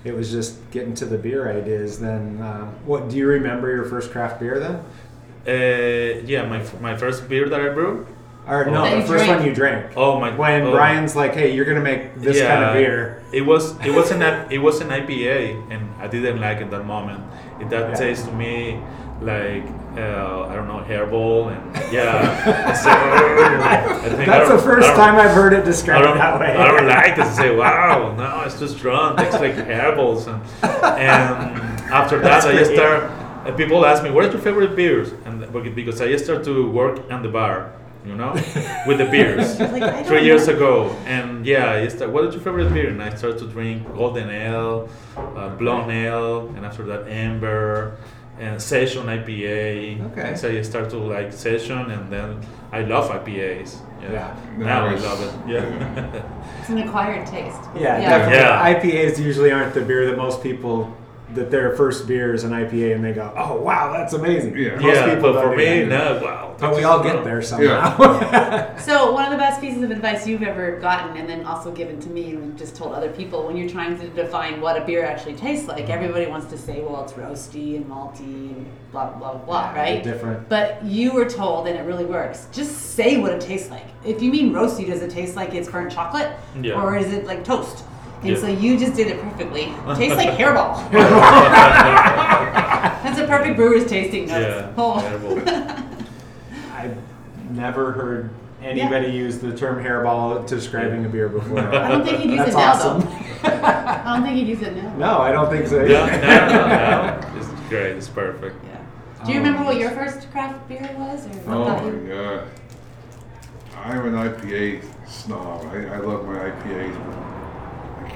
[0.04, 1.98] it was just getting to the beer ideas.
[2.00, 4.80] Then, um, what do you remember your first craft beer then?
[5.48, 8.06] Uh, yeah, my, my first beer that I brewed.
[8.48, 9.40] Or no, That the you first drank.
[9.40, 9.92] one you drank.
[9.96, 10.30] Oh my!
[10.30, 10.70] When oh.
[10.70, 14.22] Brian's like, "Hey, you're gonna make this kind of beer," It was it was an
[14.22, 17.22] I- it was an IPA, and I didn't like it that moment.
[17.60, 17.94] It that Yeah.
[17.96, 18.78] tastes to me
[19.20, 19.64] like
[19.98, 22.68] uh, I don't know herbal and yeah.
[22.70, 25.62] I say, I think I that's the don't- first I don't- time I've heard it
[25.62, 26.54] I described don't, that way.
[26.54, 27.24] I don't like it.
[27.24, 29.18] I say, wow, no, it's too strong.
[29.18, 30.26] It's like herbals.
[30.28, 32.78] And, and after that, That's I just great.
[32.78, 33.02] start.
[33.46, 35.12] Uh, people ask me, what are your favorite beers?
[35.24, 35.40] And
[35.74, 37.72] because I just start to work on the bar,
[38.06, 38.32] you know,
[38.86, 39.58] with the beers.
[39.76, 40.54] Like, Three years know.
[40.54, 42.88] ago, and yeah, I start, what is your favorite beer?
[42.90, 47.96] And I start to drink Golden Ale, uh, Blonde Ale, and after that Amber,
[48.38, 50.12] and Session IPA.
[50.12, 50.36] Okay.
[50.36, 52.40] So I start to like Session, and then
[52.72, 53.76] I love IPAs.
[54.02, 54.12] Yeah.
[54.12, 54.36] Yeah.
[54.58, 55.32] Now I love it.
[55.52, 56.22] Yeah.
[56.60, 57.60] It's an acquired taste.
[57.74, 58.10] Yeah, Yeah.
[58.18, 58.38] definitely.
[58.38, 58.74] Yeah.
[59.04, 60.94] IPAs usually aren't the beer that most people
[61.36, 64.74] that their first beer is an IPA and they go, "Oh wow, that's amazing." Yeah.
[64.74, 66.56] Most yeah, people but for me, no, wow.
[66.58, 67.96] But we all get there somehow.
[68.78, 71.98] So one of the best pieces of advice you've ever gotten, and then also given
[72.00, 75.04] to me, and just told other people, when you're trying to define what a beer
[75.04, 78.20] actually tastes like, everybody wants to say, well, it's roasty and malty
[78.54, 80.02] and blah blah blah, blah Yeah, right?
[80.04, 80.48] different.
[80.48, 82.46] But you were told, and it really works.
[82.52, 83.84] Just say what it tastes like.
[84.04, 86.80] If you mean roasty, does it taste like it's burnt chocolate, Yeah.
[86.80, 87.84] or is it like toast?
[88.22, 88.36] And Yeah.
[88.38, 89.72] so you just did it perfectly.
[89.96, 90.90] Tastes like hairball.
[93.02, 94.46] That's a perfect brewer's tasting notes.
[94.46, 94.72] Yeah.
[94.78, 94.98] Oh.
[96.74, 96.96] I've
[97.50, 98.30] never heard
[98.62, 101.60] anybody use the term hairball to describing a beer before.
[101.60, 103.00] I don't think he'd use That's it now, awesome.
[103.00, 103.66] though.
[103.66, 104.96] I don't think he'd use it now.
[104.96, 105.78] No, I don't think so.
[105.82, 107.20] no, no, no, no.
[107.38, 107.96] It's great.
[107.96, 108.56] It's perfect.
[108.64, 109.24] Yeah.
[109.24, 112.48] Do you remember what your first craft beer was, or Oh my god.
[113.84, 115.64] I'm an IPA snob.
[115.66, 117.18] I, I love my IPAs, but I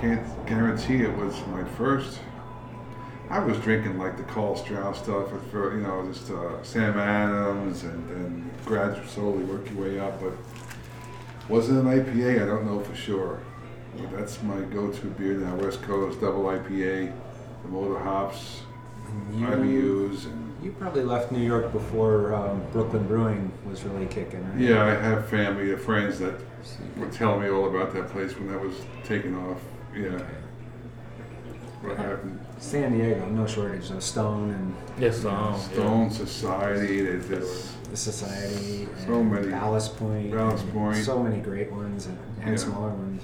[0.00, 2.20] can't guarantee it was my first.
[3.28, 8.08] I was drinking like the Karl Strauss stuff you know, just uh, Sam Adams and
[8.08, 10.20] then gradually slowly work your way up.
[10.20, 10.32] But
[11.48, 12.42] was it an IPA?
[12.42, 13.40] I don't know for sure.
[13.96, 15.54] But that's my go-to beer now.
[15.56, 17.12] West Coast double IPA,
[17.62, 18.62] the motor hops,
[19.32, 24.44] You, IBUs, and you probably left New York before um, Brooklyn Brewing was really kicking,
[24.50, 24.60] right?
[24.60, 26.34] Yeah, I have family, friends that
[26.96, 29.60] were telling me all about that place when that was taking off.
[29.94, 30.22] Yeah.
[31.82, 32.38] What happened?
[32.58, 38.86] San Diego, no shortage of Stone and Yes, um, Stone Society, there's this, the Society,
[39.06, 39.48] So and many.
[39.48, 40.96] Ballast Point, Ballast Point.
[41.04, 42.56] so many great ones and, and Yeah.
[42.56, 43.22] smaller ones.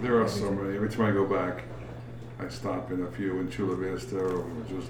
[0.00, 0.74] there are so many.
[0.76, 1.64] Every time I go back,
[2.40, 4.88] I stop in a few in Chula Vista or just.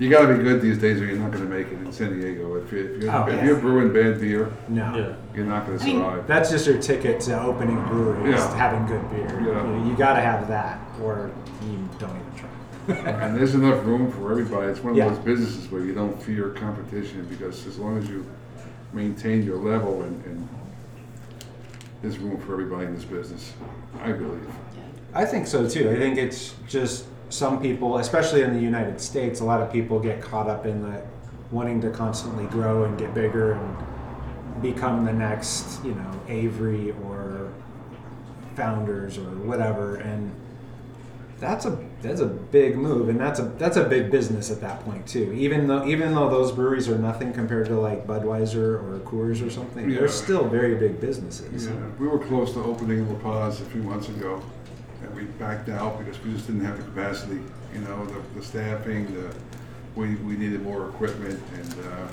[0.00, 2.54] You gotta be good these days or you're not gonna make it in San Diego.
[2.56, 3.44] If, you, if, you're, Oh, if yeah.
[3.44, 5.14] you're brewing bad beer, No, Yeah.
[5.36, 6.26] you're not gonna I mean- survive.
[6.26, 8.56] that's just your ticket to opening breweries, Yeah.
[8.56, 9.42] having good beer.
[9.46, 9.78] Yeah.
[9.78, 11.30] You, you gotta have that, or
[11.68, 13.10] you don't even try.
[13.12, 14.68] And there's enough room for everybody.
[14.68, 15.10] It's one of Yeah.
[15.10, 18.24] those businesses where you don't fear competition because as long as you
[18.94, 20.48] maintain your level and, and
[22.00, 23.52] there's room for everybody in this business.
[24.02, 24.48] I believe.
[25.12, 25.90] I think so too.
[25.90, 29.98] I think it's just some people, especially in the United States, a lot of people
[30.00, 31.02] get caught up in the
[31.50, 37.50] wanting to constantly grow and get bigger and become the next, you know, Avery or
[38.54, 40.30] founders or whatever and
[41.38, 44.84] that's a that's a big move and that's a that's a big business at that
[44.84, 45.32] point too.
[45.32, 49.48] Even though even though those breweries are nothing compared to like Budweiser or Coors or
[49.50, 50.00] something, Yeah.
[50.00, 51.66] they're still very big businesses.
[51.66, 54.42] Yeah, we were close to opening La Paz a few months ago,
[55.02, 57.40] and we backed out because we just didn't have the capacity.
[57.74, 59.34] You know, the, the staffing, the
[59.96, 62.08] we, we needed more equipment, and uh,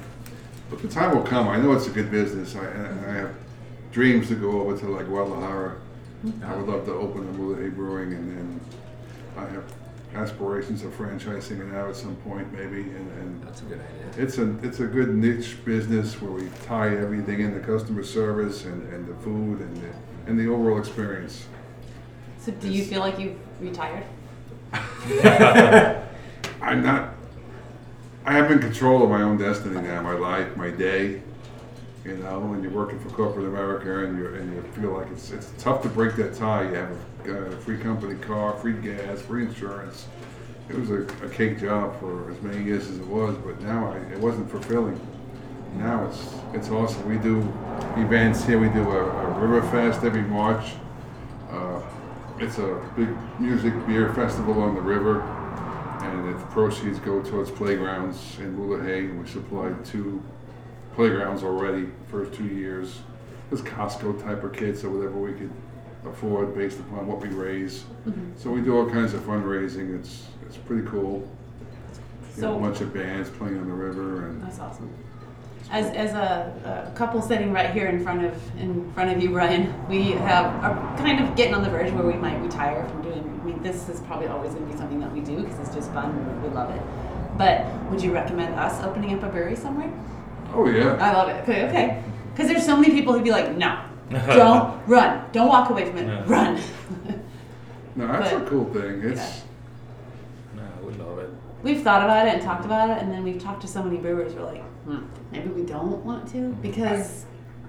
[0.70, 1.48] but the time will come.
[1.48, 2.56] I know it's a good business.
[2.56, 3.36] I, and I have
[3.92, 5.78] dreams to go over to like Guadalajara.
[6.44, 8.62] I would love to open a Muley Brewing, and then
[9.38, 9.64] I have
[10.16, 12.82] aspirations of franchising it out at some point, maybe.
[12.82, 14.24] And, and That's a good idea.
[14.24, 18.66] it's a it's a good niche business where we tie everything in the customer service
[18.66, 19.90] and, and the food and the,
[20.26, 21.46] and the overall experience.
[22.48, 24.06] So do you feel like you've retired?
[26.62, 27.14] I'm not.
[28.24, 30.02] I have in control of my own destiny now.
[30.02, 31.22] My life, my day.
[32.06, 35.30] You know, when you're working for corporate America and you and you feel like it's
[35.32, 36.70] it's tough to break that tie.
[36.70, 40.08] You have a, uh free company car, free gas, free insurance.
[40.70, 43.92] It was a, a cake job for as many years as it was, but now
[43.92, 44.98] I, it wasn't fulfilling.
[45.76, 47.10] Now it's it's awesome.
[47.10, 47.40] We do
[47.98, 48.58] events here.
[48.58, 50.76] We do a, a River Fest every March.
[52.40, 55.22] It's a big music beer festival on the river,
[56.02, 59.20] and the proceeds go towards playgrounds in Mulegé.
[59.20, 60.22] We supplied two
[60.94, 63.00] playgrounds already first two years.
[63.52, 65.52] It's Costco type of kids, so whatever we could
[66.06, 67.86] afford based upon what we raise.
[68.08, 68.38] Mm-hmm.
[68.38, 70.00] So we do all kinds of fundraising.
[70.00, 71.28] It's it's pretty cool.
[72.36, 74.94] You know, a bunch of bands playing on the river and that's awesome.
[75.70, 79.32] As, as a, a couple sitting right here in front of in front of you,
[79.32, 83.02] Brian, we have are kind of getting on the verge where we might retire from
[83.02, 83.40] doing.
[83.42, 85.76] I mean, this is probably always going to be something that we do because it's
[85.76, 86.42] just fun.
[86.42, 86.82] We love it.
[87.38, 89.92] But would you recommend us opening up a brewery somewhere?
[90.54, 90.94] oh yeah.
[91.02, 91.42] I love it.
[91.44, 92.04] Okay, okay.
[92.32, 95.98] Because there's so many people who'd be like, no, don't run, don't walk away from
[95.98, 96.24] it, Yeah.
[96.28, 96.60] run.
[97.98, 99.02] No, that's a cool thing.
[99.04, 99.42] It's
[100.56, 101.30] No, we love it.
[101.64, 103.98] we've thought about it and talked about it, and then we've talked to so many
[103.98, 104.34] brewers.
[104.34, 104.64] We're like,
[105.32, 107.26] maybe we don't want to because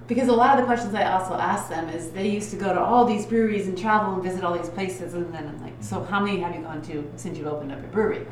[0.07, 2.73] because a lot of the questions I also ask them is they used to go
[2.73, 5.75] to all these breweries and travel and visit all these places, and then I'm like,
[5.81, 8.25] so how many have you gone to since you've opened up your brewery?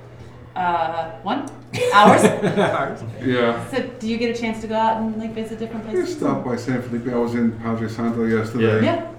[0.56, 1.48] Uh, one,
[1.94, 2.24] hours.
[3.24, 3.70] yeah.
[3.70, 6.00] so do you get a chance to go out and like visit different places?
[6.00, 6.18] I places?
[6.18, 7.08] stopped by San Felipe.
[7.10, 8.84] I was in Padre Santo yesterday.
[8.84, 9.14] Yeah.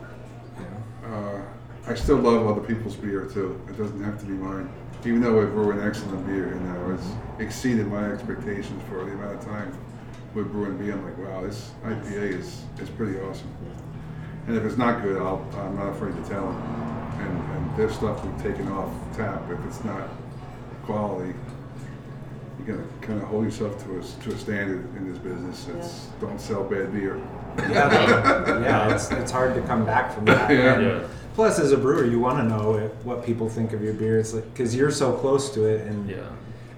[1.07, 1.41] Uh,
[1.87, 3.61] I still love other people's beer too.
[3.69, 4.69] It doesn't have to be mine.
[5.05, 7.07] Even though we brew an excellent beer, you know, it's
[7.41, 9.77] exceeded my expectations for the amount of time
[10.35, 10.93] we're brewing beer.
[10.93, 13.51] I'm like, wow, this IPA is, is pretty awesome.
[14.47, 16.63] And if it's not good, I'll, I'm not afraid to tell them.
[17.21, 19.43] And, and there's stuff we've taken off tap.
[19.51, 20.09] If it's not
[20.85, 21.33] quality,
[22.59, 25.69] you gotta kind of hold yourself to a, s- to a standard in this business.
[25.69, 27.17] It's don't sell bad beer.
[27.59, 30.51] yeah, yeah it's, it's hard to come back from that.
[30.51, 30.79] Yeah.
[30.81, 31.07] Yeah.
[31.39, 34.19] Plus, as a brewer, you want to know if, what people think of your beer.
[34.19, 36.17] It's like because you're so close to it, and Yeah.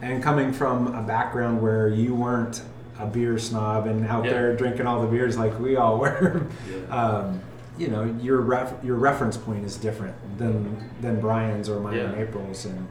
[0.03, 2.61] and coming from a background where you weren't
[2.99, 4.33] a beer snob and out Yeah.
[4.33, 6.95] there drinking all the beers like we all were, Yeah.
[6.95, 7.41] um,
[7.79, 12.15] you know, your ref, your reference point is different than than Brian's or mine and
[12.19, 12.87] April's, and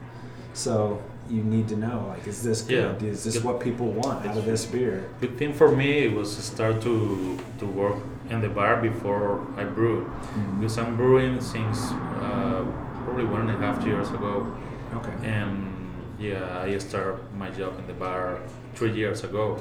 [0.54, 3.00] so you need to know like, is this good?
[3.04, 5.04] Is this what people want out of this beer?
[5.20, 7.98] Good thing for me was to start to to work
[8.30, 10.10] in the bar before I brew,
[10.60, 11.90] because I'm brewing since
[12.22, 12.64] uh,
[13.04, 14.46] probably one and a half years ago,
[14.94, 15.12] Okay.
[15.24, 15.66] and
[16.18, 18.38] yeah, I started my job in the bar
[18.74, 19.58] three years ago,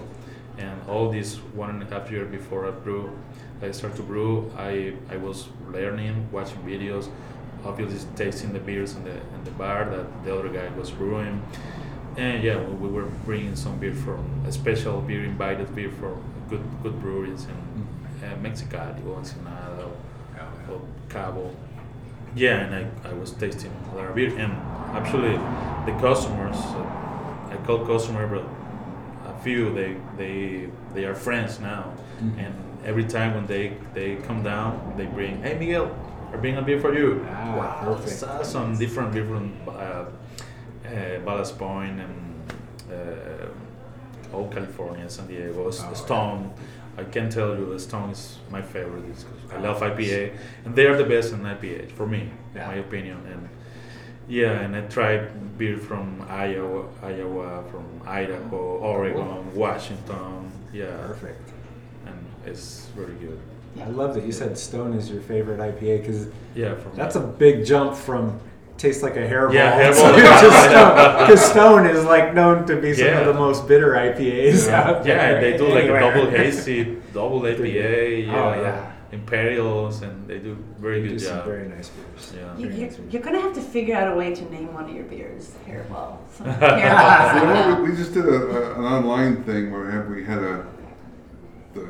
[0.58, 3.10] and all this one and a half year before I brew,
[3.62, 4.52] I started to brew.
[4.58, 7.10] I I was learning, watching videos,
[7.66, 11.42] obviously tasting the beers in the in the bar that the other guy was brewing.
[12.18, 16.16] And yeah, we, we were bringing some beer from a special beer, invited beer from
[16.50, 17.58] good good breweries in
[18.32, 19.84] uh, Mexicali or Ensenada
[20.70, 21.52] or, or Cabo.
[22.36, 24.54] Yeah, and I, I was tasting a lot of beer, and
[24.96, 25.36] actually
[25.86, 28.46] the customers, uh, I call customer, but
[29.30, 31.92] a few they they they are friends now,
[32.38, 32.54] and
[32.86, 35.90] every time when they they come down, they bring, hey Miguel,
[36.32, 37.26] I bring a beer for you.
[37.30, 38.20] Ah, wow, perfect.
[38.20, 39.72] so- some different different uh,
[40.86, 42.54] uh, Ballast Point and
[42.92, 46.54] uh, Old California, San Diego, Oh, Stone.
[47.00, 49.06] I can tell you the Stone is my favorite.
[49.06, 50.32] It's- I love IPA,
[50.66, 52.22] and they are the best in IPA for me,
[52.56, 52.68] Yeah.
[52.68, 53.18] my opinion.
[53.32, 53.50] And
[54.28, 58.58] yeah, and I tried beer from Iowa, Iowa, from Idaho,
[58.94, 60.52] Oregon, Washington.
[60.74, 61.50] Yeah, Perfect.
[62.08, 63.40] and it's very good.
[63.82, 66.96] I love that you said Stone is your favorite IPA because Yeah, for me.
[67.02, 68.40] that's a big jump from
[68.80, 69.54] tastes like a hairball.
[69.54, 70.16] Yeah, hairball.
[70.16, 71.20] to Stone.
[71.28, 73.20] Because Stone is like known to be some Yeah.
[73.20, 74.82] of the most bitter IPAs Yeah.
[74.82, 75.16] out there.
[75.18, 76.00] Yeah, and they do like a anywhere.
[76.00, 78.92] double hazy, double IPA, yeah, Oh, yeah.
[79.12, 81.46] Imperials, and they do very They good do some job.
[81.46, 82.34] very nice beers.
[82.36, 82.58] Yeah.
[82.58, 83.14] You, you're, nice beers.
[83.14, 86.18] you're gonna have to figure out a way to name one of your beers Hairball.
[86.36, 87.44] Some You Hairball.
[87.70, 90.40] know, we, we just did a, a, an online thing where we had, we had
[90.40, 90.66] a
[91.74, 91.86] the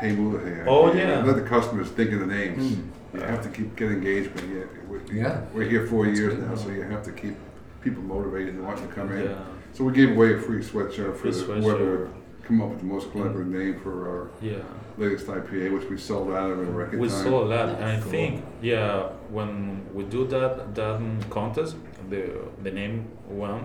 [0.00, 1.22] Hey Mula Oh, yeah.
[1.24, 2.62] Let the customers think of the names.
[2.76, 2.86] Mm.
[3.14, 4.46] You have to keep get engagement.
[4.54, 5.40] Yeah, we, Yeah.
[5.54, 6.48] We're here four That's years good.
[6.48, 7.36] now, so you have to keep
[7.82, 9.24] people motivated and wanting to come in.
[9.24, 9.34] Yeah.
[9.72, 11.62] So we gave away a free sweatshirt for Free the, sweatshirt.
[11.62, 12.08] whoever
[12.42, 14.56] come up with the most clever name for our Yeah.
[14.96, 17.22] latest IPA, which we sold out of in record We time.
[17.24, 18.04] saw a lot, and I Nice.
[18.04, 21.76] think yeah, when we do that that contest,
[22.10, 22.22] the
[22.62, 23.62] the name one.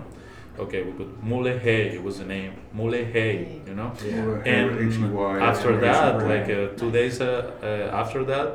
[0.58, 3.90] Okay, we put Mule Hey It was the name Mule Hey, you know.
[4.04, 6.28] Mula, And H-E-Y, after that, H-E-Y.
[6.34, 8.48] like uh, two days uh, uh, after that,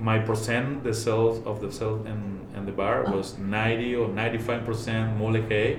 [0.00, 4.64] my percent the sales of the sales and, in the bar was 90 or 95
[4.64, 5.78] percent Mule Hey.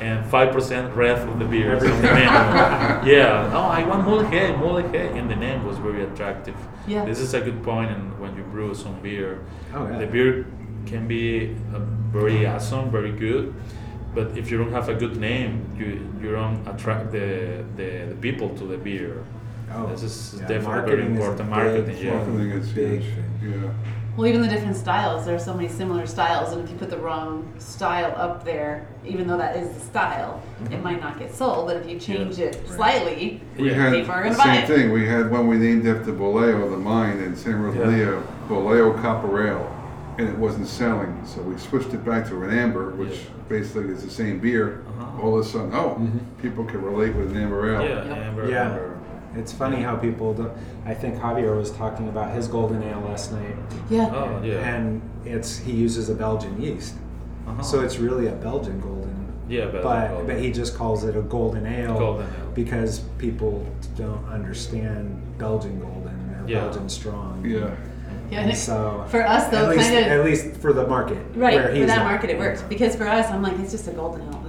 [0.00, 1.74] And five percent rest of the beer.
[1.74, 2.24] on the menu.
[3.12, 3.50] yeah.
[3.52, 6.56] Oh, I want mole hey, mole hey, and the name was very attractive.
[6.86, 7.04] Yeah.
[7.04, 9.44] This is a good point in when you brew some beer.
[9.74, 9.98] Oh, yeah.
[9.98, 10.46] The beer
[10.86, 11.80] can be uh,
[12.10, 13.54] very awesome, very good,
[14.14, 18.16] but if you don't have a good name, you you don't attract the the, the
[18.20, 19.22] people to the beer.
[19.74, 20.60] Oh, This is yeah, definitely
[20.92, 21.38] very marketing is a important.
[21.38, 22.14] big Marketing, yeah.
[22.14, 23.04] Marketing is huge.
[23.42, 23.70] Yeah.
[24.16, 25.24] Well, even the different styles.
[25.24, 28.86] There are so many similar styles, and if you put the wrong style up there,
[29.06, 31.66] even though that is the style, it might not get sold.
[31.68, 33.74] But if you change it slightly, We Yeah.
[33.74, 34.92] had People are gonna buy same thing.
[34.92, 39.70] We had one we named after Boleo, the mine in San Rosalia, Boleo Copper Ale,
[40.18, 41.18] and it wasn't selling.
[41.24, 43.42] So we switched it back to an amber, which Yeah.
[43.48, 44.80] basically is the same beer.
[45.00, 45.22] Uh-huh.
[45.22, 46.20] All of a sudden, oh, Mhm.
[46.42, 47.82] people can relate with an amber ale.
[47.82, 48.16] Yeah, Yep.
[48.18, 48.62] amber, Yeah.
[48.68, 48.90] amber.
[49.36, 50.34] It's funny how people.
[50.34, 50.50] Do,
[50.84, 53.56] I think Javier was talking about his golden ale last night,
[53.90, 54.74] yeah, Oh yeah.
[54.76, 56.94] and it's he uses a Belgian yeast,
[57.46, 57.62] Uh-huh.
[57.62, 59.32] so it's really a Belgian golden.
[59.48, 62.50] yeah, but, But but he just calls it a golden ale Golden ale.
[62.54, 63.64] because people
[63.96, 66.60] don't understand Belgian golden or Yeah.
[66.64, 67.42] Belgian strong.
[67.44, 67.70] Yeah.
[68.30, 68.40] yeah.
[68.40, 71.74] And So for us, though, at least of at least for the market, right where
[71.74, 72.04] for that at.
[72.04, 74.41] market, it works because for us, I'm like, it's just a golden ale.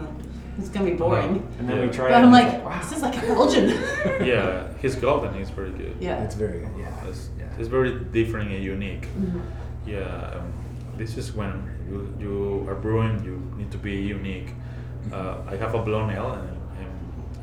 [0.57, 0.59] Man.
[0.65, 1.47] It's gonna be boring.
[1.59, 1.85] And then Yeah.
[1.85, 2.17] we try But it.
[2.17, 3.69] I'm and like, it's wow, this is like a Belgian.
[4.25, 5.95] yeah, his golden is very good.
[5.99, 6.23] yeah.
[6.23, 6.69] it's very good.
[6.77, 7.45] Yeah, It's, yeah.
[7.59, 9.07] it's very different and unique.
[9.19, 9.41] Mhm.
[9.85, 10.53] Yeah, um,
[10.97, 11.53] this is when
[11.89, 14.49] you, you are brewing, you need to be unique.
[15.11, 16.91] Uh, I have a blonde ale, and, and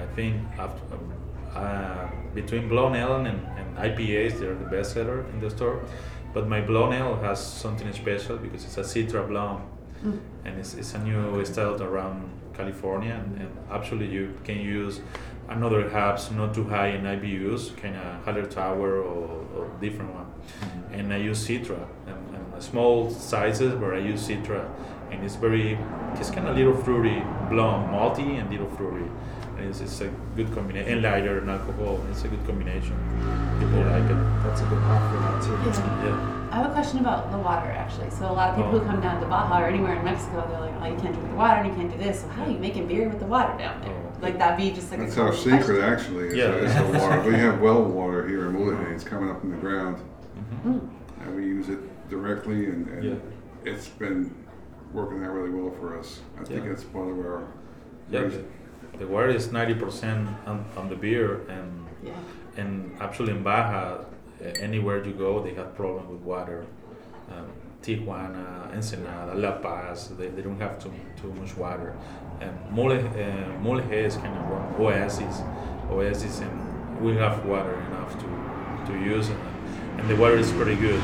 [0.01, 1.13] I think after, um,
[1.55, 3.27] uh, between blonde ale and,
[3.59, 5.81] and IPAs, they're the best seller in the store.
[6.33, 9.63] But my blonde ale has something special because it's a Citra blonde,
[10.05, 10.19] Mm.
[10.47, 13.15] and it's, it's a new style around California.
[13.15, 15.01] And, and actually, you can use
[15.49, 18.97] another hops not too high in IBUs, kind of Hallertau or,
[19.57, 20.27] or different one.
[20.93, 24.69] And I use Citra and, and small sizes but I use Citra,
[25.11, 25.79] and it's very,
[26.15, 29.11] it's kind of little fruity, blonde, malty, and little fruity.
[29.59, 32.01] And it's, it's a good combination, and lighter in alcohol.
[32.11, 32.97] It's a good combination.
[33.59, 34.21] People like it.
[34.45, 35.53] That's a good pop for that too.
[35.69, 36.07] Yeah.
[36.07, 36.40] Yeah.
[36.51, 38.11] I have a question about the water actually.
[38.11, 38.79] So a lot of people Oh.
[38.81, 41.31] who come down to Baja or anywhere in Mexico, they're like, oh, you can't drink
[41.31, 42.23] the water and you can't do this.
[42.23, 43.91] So how are you making beer with the water down there?
[43.95, 44.13] Oh.
[44.21, 45.85] Like that be just like That's a our cool secret, question.
[45.85, 46.27] actually.
[46.29, 46.51] Is, Yeah.
[46.51, 47.23] the, is the water.
[47.23, 48.93] We have well water here in Mulegé.
[48.93, 49.99] It's coming up from the ground,
[50.65, 50.73] Mhm.
[50.81, 50.89] Mm.
[51.23, 51.79] and we use it
[52.11, 53.15] directly, and, and Yeah.
[53.65, 54.35] it's been
[54.93, 56.21] working out really well for us.
[56.41, 56.71] I think Yeah.
[56.71, 57.45] that's part of our.
[58.11, 62.13] Yeah, the, the water is 90% on, on the beer, and Yeah.
[62.57, 63.99] and actually in Baja,
[64.61, 66.67] anywhere you go, they have problem with water.
[67.31, 67.47] Um,
[67.83, 71.97] Tijuana, Ensenada, La Paz, they, they don't have too, too much water.
[72.41, 73.03] And Mole, uh,
[73.63, 75.41] Mulegé is kind of one oasis,
[75.91, 79.41] oasis, and we have water enough to, to use, and,
[79.99, 81.01] and the water is pretty good.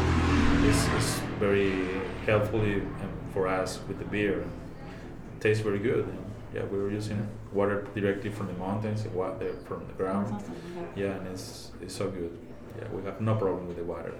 [0.64, 1.86] It's, it's very
[2.26, 2.92] helpful um,
[3.32, 4.40] for us with the beer.
[4.40, 6.04] It tastes very good.
[6.04, 10.34] And yeah, we were using water directly from the mountains, water from the ground.
[10.34, 10.54] awesome.
[10.96, 11.04] Yeah.
[11.04, 12.36] Yeah, and it's it's so good.
[12.78, 14.14] Yeah, we have no problem with the water.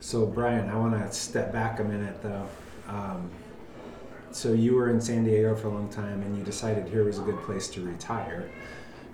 [0.00, 2.48] So Brian, I want to step back a minute though.
[2.88, 3.30] Um,
[4.32, 7.18] so you were in San Diego for a long time, and you decided here was
[7.18, 8.50] a good place to retire.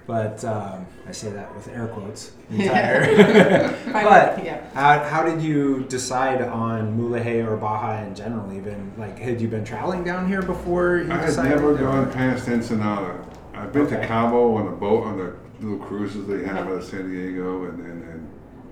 [0.07, 2.33] But um, I say that with air quotes.
[2.51, 3.77] Retire.
[3.93, 4.71] but yeah.
[4.73, 8.51] how, how did you decide on Mulegé or Baja in general?
[8.55, 10.97] Even like, had you been traveling down here before?
[10.99, 13.23] You I had never or- gone past Ensenada.
[13.53, 16.85] I've been to Cabo on a boat on the little cruises they have out of
[16.85, 18.03] San Diego, and and,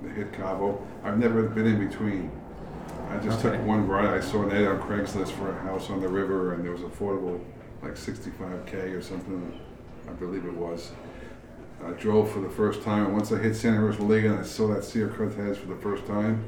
[0.02, 0.84] and hit Cabo.
[1.04, 2.30] I've never been in between.
[3.10, 3.56] I just Okay.
[3.56, 4.06] took one ride.
[4.06, 6.80] I saw an ad on Craigslist for a house on the river, and there was
[6.82, 7.40] affordable,
[7.82, 9.60] like 65k or something.
[10.08, 10.92] I believe it was.
[11.86, 14.66] I drove for the first time, and once I hit Santa Rosalia and I saw
[14.74, 16.42] that Sea of Cortez for the first time,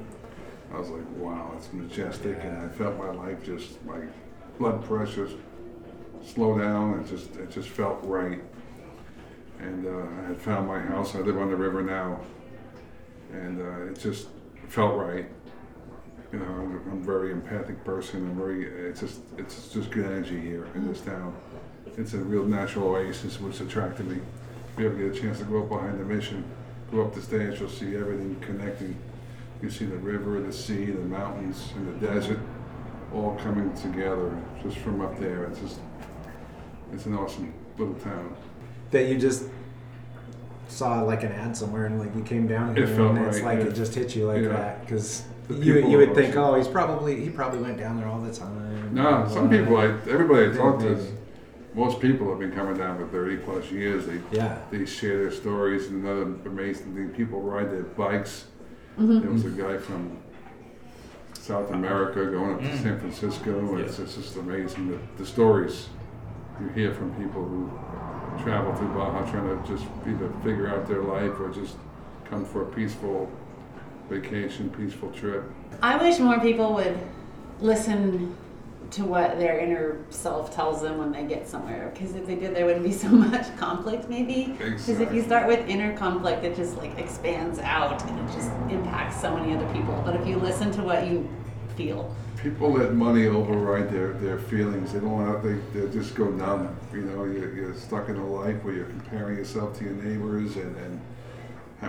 [0.72, 3.98] I was like, wow, it's majestic, and I felt my life just, my
[4.58, 5.28] blood pressure
[6.24, 8.42] slow down, it just, it just felt right.
[9.60, 12.20] And uh, I had found my house, I live on the river now,
[13.32, 14.28] and uh, it just
[14.68, 15.26] felt right.
[16.32, 20.04] You know, I'm, I'm a very empathic person, I'm very, it's just, it's just good
[20.04, 21.34] energy here in this town.
[21.96, 24.20] It's a real natural oasis, which attracted me.
[24.72, 26.44] If you ever get a chance to go up behind the mission,
[26.92, 28.96] go up the stairs, you'll see everything connecting.
[29.60, 32.38] You see the river, the sea, the mountains, and the desert,
[33.12, 35.44] all coming together just from up there.
[35.44, 35.80] It's just,
[36.92, 38.36] it's an awesome little town.
[38.90, 39.44] That you just
[40.68, 43.38] saw like an ad somewhere and like you came down here It felt and it's
[43.40, 43.70] right, like yeah.
[43.72, 44.48] it just hit you like Yeah.
[44.48, 48.20] that because you, you would think oh he's probably he probably went down there all
[48.20, 48.94] the time.
[48.94, 50.98] No, some people, I, everybody I talk to,
[51.74, 54.06] most people have been coming down for 30 plus years.
[54.06, 54.58] They, Yeah.
[54.70, 58.46] they share their stories, and another amazing thing, people ride their bikes.
[58.98, 59.20] Mm-hmm.
[59.20, 60.16] There was a guy from
[61.34, 62.82] South America going up to Mm.
[62.82, 65.88] San Francisco, and it's, it's just amazing the, the stories
[66.60, 67.70] you hear from people who
[68.42, 71.76] travel through Baja trying to just either figure out their life or just
[72.28, 73.30] come for a peaceful
[74.08, 75.44] vacation, peaceful trip.
[75.82, 76.98] I wish more people would
[77.60, 78.36] listen
[78.90, 81.90] to what their inner self tells them when they get somewhere.
[81.92, 84.54] Because if they did, there wouldn't be so much conflict, maybe.
[84.58, 88.50] Because if you start with inner conflict, it just like expands out and it just
[88.70, 90.00] impacts so many other people.
[90.04, 91.28] But if you listen to what you
[91.76, 94.92] feel, People let money override their, their feelings.
[94.92, 96.76] They don't have, they, they just go numb.
[96.92, 100.56] You know, you're, you're stuck in a life where you're comparing yourself to your neighbors
[100.56, 101.00] and, and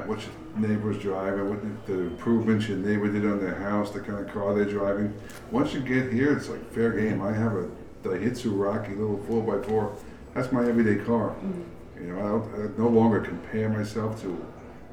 [0.07, 3.99] what your neighbors drive and what the, improvements your neighbor did on their house, the
[3.99, 5.13] kind of car they're driving.
[5.51, 7.21] Once you get here, it's like fair game.
[7.21, 7.69] I have a
[8.03, 9.95] Daihatsu Rocky little 4x4.
[10.33, 11.29] That's my everyday car.
[11.29, 12.03] Mm-hmm.
[12.03, 14.29] You know, I, don't, I no longer compare myself to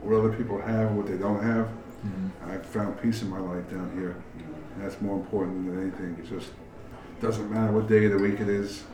[0.01, 1.67] what other people have what they don't have.
[1.67, 2.51] Mm-hmm.
[2.51, 4.23] I found peace in my life down here.
[4.77, 6.17] And that's more important than anything.
[6.23, 6.51] It just
[7.21, 8.85] doesn't matter what day of the week it is.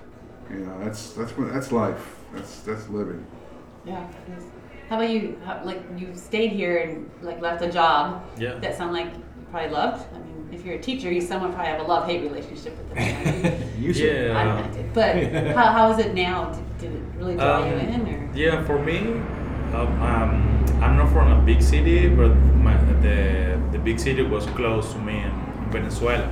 [0.51, 2.17] You know, that's that's what that's life.
[2.33, 3.27] That's that's living.
[3.85, 4.07] yeah.
[4.89, 5.41] How about you?
[5.45, 8.55] How, like you stayed here and like left a job Yeah.
[8.59, 10.07] that sound like you probably loved.
[10.15, 13.69] I mean, if you're a teacher, you somewhat probably have a love-hate relationship with it.
[13.83, 14.27] You should.
[14.27, 14.39] Yeah.
[14.39, 16.53] I don't know, but how, how is it now?
[16.53, 18.99] Did, did it really draw you Um, in, or Yeah, for me,
[19.73, 22.29] um, um, I'm not from a big city, but
[22.67, 25.42] my, the the big city was close to me in, in
[25.73, 26.29] Venezuela,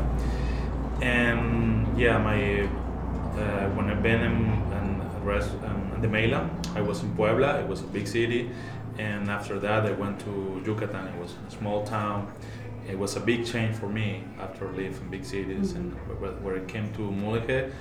[1.03, 2.68] and yeah, my
[3.41, 4.36] uh, when I've been in,
[4.72, 7.61] in, rest, um, in the Mela, I was in Puebla.
[7.61, 8.51] It was a big city,
[8.99, 11.07] and after that, I went to Yucatan.
[11.09, 12.32] It was a small town.
[12.88, 16.57] It was a big change for me after living in big cities, and where, where
[16.57, 17.72] I came to Mulegé.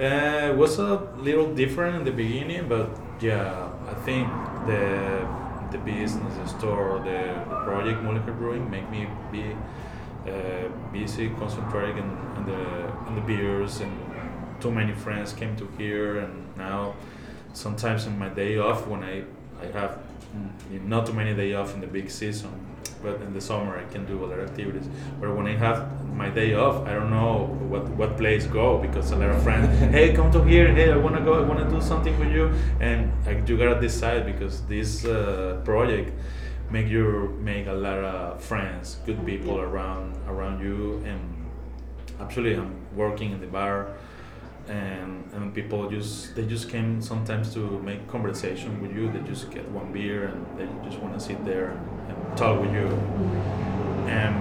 [0.00, 2.88] Uh, it was a little different in the beginning, but
[3.20, 4.28] yeah, I think
[4.66, 5.24] the
[5.70, 9.56] the business, the store, the, project Mulegé Brewing make me be
[10.92, 13.92] busy, concentrating on, on the on the beers, and
[14.60, 16.94] too many friends came to here, and now
[17.52, 19.24] sometimes in my day off when I
[19.60, 19.98] I have
[20.34, 22.50] mm, not too many day off in the big season,
[23.02, 24.88] but in the summer I can do other activities.
[25.20, 25.78] But when I have
[26.14, 29.66] my day off, I don't know what what place go because a lot of friends,
[29.96, 33.12] hey, come to here, hey, I wanna go, I wanna do something with you, and
[33.26, 36.12] like, you gotta decide because this uh, project
[36.74, 37.06] make you
[37.40, 41.20] make a lot of friends, good people around around you, and
[42.20, 43.76] actually I'm working in the bar
[44.66, 47.60] and and people just they just came sometimes to
[47.90, 49.04] make conversation with you.
[49.12, 51.80] They just get one beer and they just want to sit there and,
[52.36, 52.88] talk with you.
[54.20, 54.34] And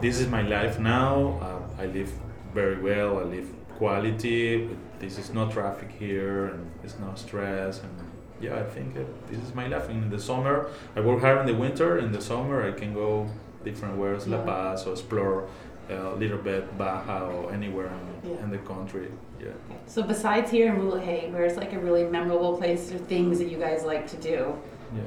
[0.00, 1.12] this is my life now.
[1.46, 2.12] Uh, I live
[2.54, 3.18] very well.
[3.18, 4.68] I live quality.
[5.00, 8.09] This is no traffic here and it's no stress and
[8.40, 9.88] yeah, I think uh, this is my life.
[9.90, 11.98] In the summer, I work hard in the winter.
[11.98, 13.28] In the summer, I can go
[13.64, 15.48] different ways, La Paz, or explore
[15.90, 17.90] a little bit Baja or anywhere
[18.22, 18.42] in, Yeah.
[18.44, 19.08] in the country.
[19.40, 19.48] Yeah.
[19.86, 23.58] so besides here in Mulegé, where's like a really memorable place or things that you
[23.58, 24.54] guys like to do
[24.94, 25.02] Yeah.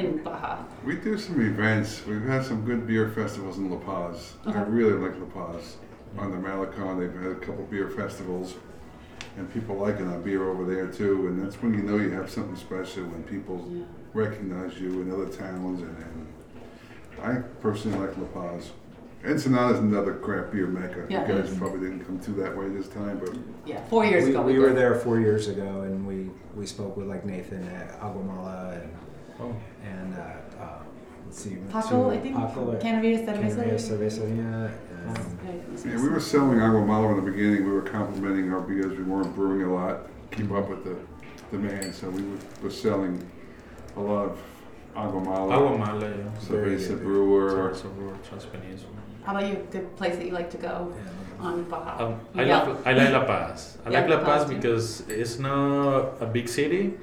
[0.00, 0.58] in Baja?
[0.84, 2.04] We do some events.
[2.06, 4.34] We've had some good beer festivals in La Paz.
[4.46, 5.76] I really like La Paz.
[6.18, 8.54] On the Malecon, they've had a couple beer festivals,
[9.38, 11.28] and people liking our beer over there too.
[11.28, 13.84] And that's when you know you have something special when people Yeah.
[14.14, 15.82] recognize you in other towns.
[15.82, 16.26] And, and
[17.22, 18.70] I personally like La Paz.
[19.24, 21.04] Ensenada's another craft beer mecca.
[21.08, 21.58] Yeah, you guys is.
[21.58, 23.34] probably didn't come through that way this time, but
[23.66, 24.42] Yeah, four years we, ago.
[24.42, 24.60] we did.
[24.60, 28.90] were there four years ago, and we, we spoke with like Nathan at Aguamala and
[29.40, 29.54] Oh.
[29.84, 30.78] and uh, uh,
[31.24, 32.34] let's see, Paco, to I think.
[32.36, 33.98] Paco at Canavitas Canneria Cerveza.
[33.98, 34.87] Cerveceria, and
[35.84, 37.64] Yeah, we were selling Aguamala in the beginning.
[37.64, 38.96] We were complimenting our beers.
[38.98, 40.00] We weren't brewing a lot,
[40.30, 40.96] keep up with the
[41.50, 41.94] demand.
[41.94, 43.28] So we were, were selling
[43.96, 44.38] a lot of
[44.96, 45.52] Aguamala.
[45.52, 46.40] Aguamala, yeah.
[46.40, 47.50] Cerveza brewer.
[47.72, 48.88] Cerveza brewer, Transpeninsula.
[49.24, 49.66] How about you?
[49.70, 50.92] Good place that you like to go
[51.38, 52.06] on Baja?
[52.06, 52.62] Um, I, Yeah.
[52.62, 53.78] like, I like La Paz.
[53.86, 54.56] I Yeah, like La La Paz Paz too.
[54.56, 56.94] because it's not a big city,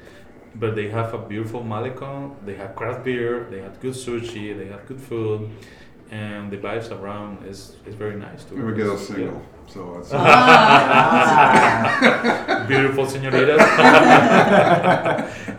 [0.56, 2.36] but they have a beautiful malecon.
[2.46, 3.48] They have craft beer.
[3.50, 4.58] They have good sushi.
[4.58, 5.50] They have good food,
[6.12, 8.56] and the vibes around is is very nice too.
[8.56, 10.12] We were get single, so it's.
[10.12, 10.26] Yeah.
[12.68, 13.62] Beautiful senoritas.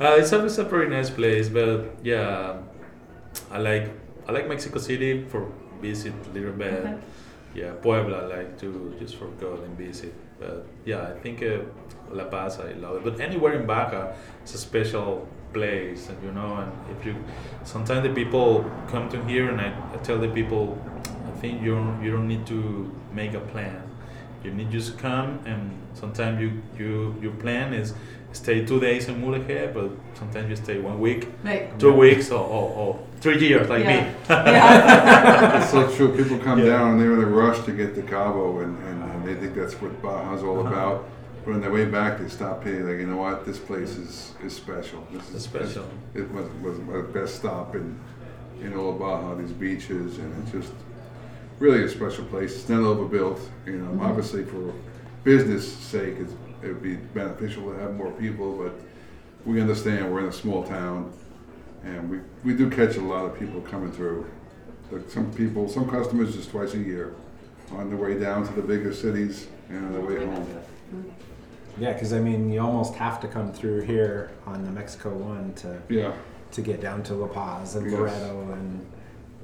[0.01, 2.59] uh, it's a, it's a very nice place, but yeah,
[3.51, 3.91] I like
[4.29, 6.73] I like Mexico City for visit a little bit.
[6.73, 6.99] Okay.
[7.55, 10.13] Yeah, Puebla I like to just for go and visit.
[10.39, 11.59] But yeah, I think uh,
[12.13, 13.05] La Paz I love it.
[13.05, 14.13] But anywhere in Baja,
[14.43, 16.57] it's a special place, and you know.
[16.57, 17.15] And if you,
[17.65, 20.79] sometimes the people come to here, and I, I tell the people,
[21.27, 23.83] I think you don't, you don't need to make a plan.
[24.45, 27.95] You need just come, and sometimes you you your plan is
[28.33, 31.77] stay two days in Mulegé, but sometimes you stay one week, Right.
[31.81, 34.05] two weeks, or, or, or three years like Yeah.
[34.05, 34.15] me.
[34.29, 35.57] Yeah.
[35.63, 36.15] It's so true.
[36.15, 36.67] People come Yeah.
[36.77, 39.55] down and they're in a rush to get to Cabo, and, and, and they think
[39.55, 40.69] that's what Baja's all Uh-huh.
[40.69, 41.09] about.
[41.45, 42.89] But on their way back, they stop here.
[42.89, 43.47] Like, you know what?
[43.47, 45.07] This place is, is special.
[45.13, 45.85] This is It's special.
[46.15, 47.99] It was, was my best stop in,
[48.61, 50.73] in all of Baja, these beaches, and it's just
[51.61, 52.55] really a special place.
[52.57, 53.41] It's not overbuilt.
[53.65, 54.01] You know, Mm-hmm.
[54.07, 54.73] obviously for
[55.23, 56.17] business sake,
[56.63, 58.73] it would be beneficial to have more people, but
[59.45, 61.13] we understand we're in a small town,
[61.85, 64.29] and we, we do catch a lot of people coming through.
[64.91, 67.15] Like some people, some customers just twice a year,
[67.73, 70.63] on the way down to the bigger cities and on the way home.
[71.79, 75.53] Yeah, because I mean, you almost have to come through here on the Mexico one
[75.55, 76.13] to Yeah,
[76.53, 77.99] to get down to La Paz and Yes.
[78.01, 78.87] Loreto and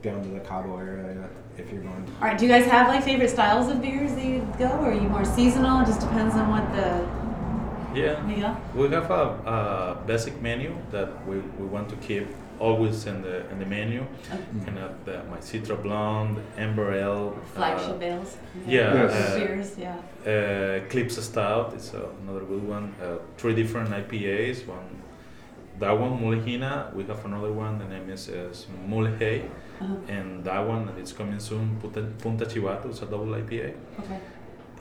[0.03, 2.07] down to the Cabo area if you're going.
[2.21, 2.39] All right.
[2.39, 5.09] Do you guys have like favorite styles of beers that you go, or are you
[5.09, 5.81] more seasonal?
[5.83, 7.07] It just depends on what the
[8.01, 8.27] Yeah.
[8.27, 8.57] yeah.
[8.75, 12.27] We have a, a basic menu that we, we want to keep
[12.67, 14.03] always in the in the menu.
[14.65, 18.37] Kind of the, my Citra Blonde, Amber Ale, Flagship uh, ales.
[18.67, 19.13] yeah, Yes.
[19.13, 19.71] uh, beers.
[19.79, 19.97] Yeah.
[20.27, 21.75] uh, Eclipse Stout.
[21.77, 22.87] It's uh, another good one.
[23.03, 24.67] Uh, three different IPAs.
[24.67, 24.89] One,
[25.81, 26.73] that one Mulehina.
[26.95, 27.79] We have another one.
[27.83, 28.37] The name is uh,
[28.91, 29.41] Mulehey,
[29.83, 30.15] Uh-huh.
[30.17, 31.65] and that one and it's coming soon.
[31.81, 32.87] Punta, Punta Chivato.
[32.91, 33.71] It's a double IPA.
[34.01, 34.19] Okay.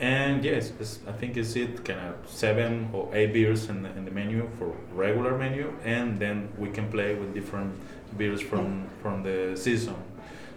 [0.02, 3.90] And yes, it's, I think it's it kind of seven or eight beers in the,
[3.92, 7.72] in the menu for regular menu, and then we can play with different
[8.18, 9.96] beers from from the season.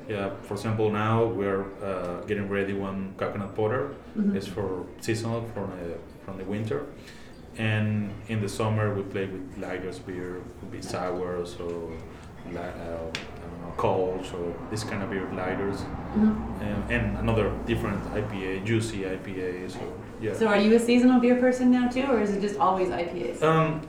[0.09, 3.95] Yeah, for example, now we're uh, getting ready one coconut porter.
[4.17, 4.35] Mhm.
[4.35, 6.87] It's for seasonal from the from the winter,
[7.59, 11.93] and in the summer we play with lagers beer, could be sours or
[12.47, 15.83] uh, I don't know, colds or this kind of beer lighters
[16.15, 16.61] Mhm.
[16.63, 19.73] and, and another different IPA, juicy IPAs.
[19.73, 19.81] So
[20.21, 20.35] yeah.
[20.35, 23.43] So are you a seasonal beer person now too, or is it just always IPAs?
[23.43, 23.81] um,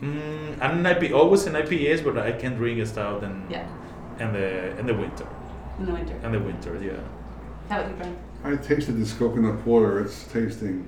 [0.00, 3.66] mm, I'm an IP, always an IPAs, but I can drink a stout in, yeah.
[4.20, 5.26] in the in the winter.
[5.78, 6.14] In the winter.
[6.22, 6.92] In the winter, yeah.
[7.68, 8.16] How about you, Brian?
[8.44, 10.00] I tasted this coconut porter.
[10.02, 10.86] It's tasting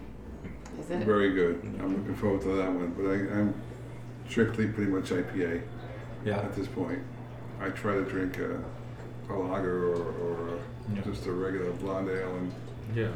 [0.78, 0.98] Is it?
[1.04, 1.54] very good.
[1.80, 2.92] I'm looking forward to that one.
[2.96, 3.54] But I, I'm
[4.28, 5.62] strictly pretty much IPA
[6.26, 6.38] Yeah.
[6.38, 6.98] at this point.
[7.60, 8.58] I try to drink a,
[9.32, 10.58] a lager or, or a,
[10.94, 11.02] Yeah.
[11.04, 12.52] just a regular blonde ale, and
[12.94, 13.08] Yeah.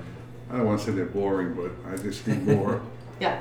[0.51, 2.81] I don't want to say they're boring, but I just need more.
[3.21, 3.39] Yeah.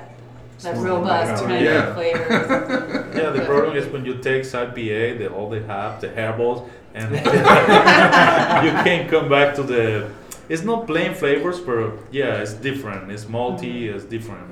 [0.61, 1.47] That Small robust amount.
[1.47, 1.88] kind Yeah.
[1.88, 3.15] of flavors.
[3.20, 6.59] Yeah, the problem is when you take IPA, they all they have the herbals,
[6.93, 10.09] and you can't come back to the.
[10.49, 13.11] It's not plain flavors, but yeah, it's different.
[13.11, 13.76] It's malty.
[13.93, 14.47] It's different.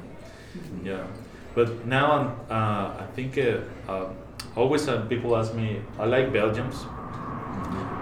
[0.84, 1.04] Yeah,
[1.56, 4.10] but now I'm, uh, I think uh, uh,
[4.58, 5.82] always uh, people ask me.
[6.00, 6.86] I like Belgians,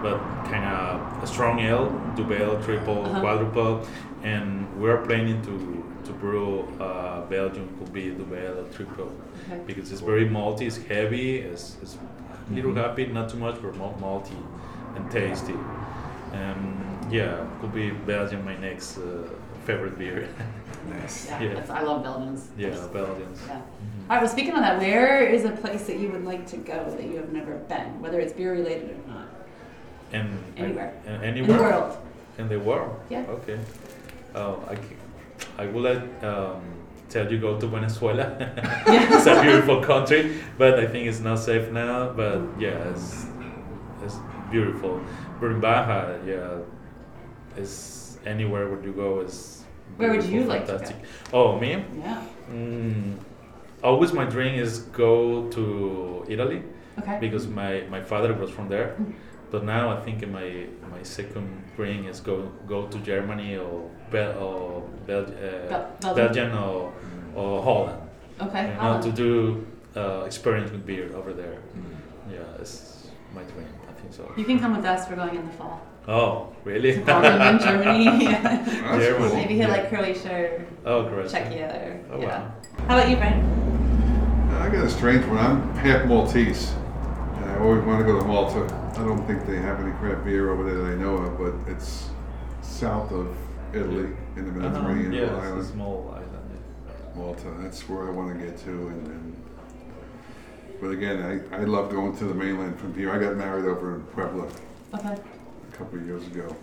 [0.02, 0.18] but
[0.50, 1.86] kind of a strong ale,
[2.16, 3.20] double, triple, Uh-huh.
[3.20, 3.80] quadruple,
[4.22, 5.54] and we're planning to
[6.06, 9.10] to brew uh, Belgium could be double or triple
[9.48, 9.60] Okay.
[9.66, 11.96] because it's very malty, it's heavy, it's, it's
[12.50, 14.36] a little happy, not too much, but malty
[14.96, 15.54] and tasty.
[16.32, 16.78] Um,
[17.10, 19.02] yeah, could be Belgium my next uh,
[19.66, 20.28] favorite beer.
[20.88, 21.26] Nice.
[21.26, 21.64] Yeah, Yeah.
[21.80, 22.48] I love Belgians.
[22.56, 23.40] yeah, Belgians.
[23.48, 23.60] Yeah.
[24.08, 24.22] All right.
[24.22, 27.02] Well, speaking of that, where is a place that you would like to go that
[27.02, 29.28] you have never been, whether it's beer related or not?
[30.12, 30.92] And Anywhere.
[31.08, 31.98] uh, In the world.
[32.38, 33.00] In the world.
[33.10, 33.24] Yeah.
[33.28, 33.58] Okay.
[34.34, 34.78] I, I,
[35.58, 36.62] I will let um,
[37.08, 38.36] tell you go to Venezuela.
[38.86, 42.10] it's a beautiful country, but I think it's not safe now.
[42.10, 43.26] But yeah, it's
[44.04, 44.16] it's
[44.52, 45.00] beautiful.
[45.40, 46.58] But in Baja, yeah,
[47.56, 49.64] it's anywhere where you go is.
[49.96, 50.94] Where would you like to go?
[51.32, 51.84] Oh, me?
[51.98, 52.22] Yeah.
[52.50, 53.16] Mm,
[53.82, 56.62] always my dream is go to Italy
[56.98, 57.18] Okay.
[57.20, 58.96] because my, my father was from there.
[59.50, 61.46] But now I think my my second
[61.76, 65.68] dream is go go to Germany or Bel or Bel- uh,
[66.00, 66.52] Bel- Belgium.
[66.56, 66.92] Or,
[67.34, 68.00] or Holland.
[68.40, 68.68] Okay.
[68.70, 71.58] You know, to do uh, experience with beer over there.
[72.30, 73.68] Yeah, it's my dream.
[73.88, 74.32] I think so.
[74.36, 75.08] You can come with us.
[75.08, 75.80] We're going in the fall.
[76.08, 77.00] Oh, really?
[77.00, 78.04] Poland and Germany.
[78.24, 78.40] yeah.
[78.42, 79.34] That's Yeah, cool.
[79.34, 81.26] Maybe hit like Croatia or oh, great.
[81.26, 81.68] Czechia.
[82.10, 82.26] Or, Oh, yeah.
[82.40, 82.52] wow.
[82.88, 83.44] How about you, Brian?
[84.60, 85.38] I got a strange one.
[85.38, 86.72] I'm half Maltese,
[87.36, 88.64] and I always want to go to Malta.
[88.96, 91.70] I don't think they have any craft beer over there that I know of, but
[91.72, 92.08] it's
[92.62, 93.36] south of
[93.74, 94.80] Italy in the Uh-huh.
[94.80, 95.66] Mediterranean Yeah, it's a island.
[95.66, 96.50] small island.
[96.88, 97.16] yeah.
[97.20, 97.48] Malta.
[97.60, 98.70] That's where I want to get to.
[98.70, 99.36] And, and
[100.80, 101.20] but again,
[101.52, 103.10] I, I love going to the mainland from here.
[103.10, 104.46] I got married over in Puebla
[104.94, 105.16] Okay.
[105.76, 106.56] A couple of years ago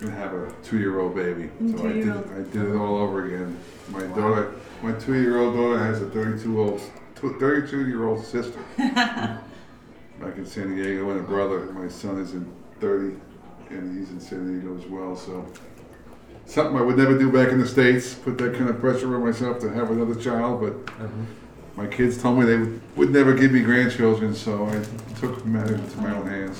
[0.00, 1.50] and have a two-year-old baby.
[1.76, 3.58] So I did I did it all over again.
[3.88, 6.80] My daughter, my two-year-old daughter has a 32-old,
[7.16, 11.66] 32-year-old sister back in San Diego, and a brother.
[11.72, 12.50] My son is in
[12.80, 13.16] 30,
[13.70, 15.16] and he's in San Diego as well.
[15.16, 15.46] So
[16.46, 18.14] something I would never do back in the states.
[18.14, 21.24] Put that kind of pressure on myself to have another child, but mm-hmm.
[21.76, 24.82] My kids told me they would, would never give me grandchildren, so I
[25.18, 26.58] took matters into my own hands.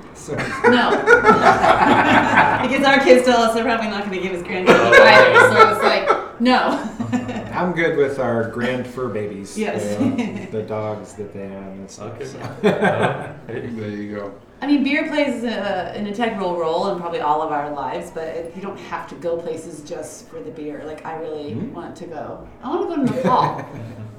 [0.14, 0.90] So, No.
[2.68, 5.40] because our kids tell us they're probably not going to give us grandchildren either.
[5.54, 6.94] So it's like, no.
[7.54, 9.56] I'm good with our grand fur babies.
[9.56, 9.96] Yes.
[9.96, 12.14] The, the dogs that they have and stuff.
[12.14, 12.24] Okay.
[12.26, 12.38] so.
[12.38, 13.66] Uh, hey.
[13.68, 14.34] There you go.
[14.60, 15.50] I mean, beer plays a,
[15.94, 19.14] an integral role in probably all of our lives, but it, you don't have to
[19.14, 20.82] go places just for the beer.
[20.84, 22.48] Like, I really want to go.
[22.62, 23.64] I want to go to Nepal.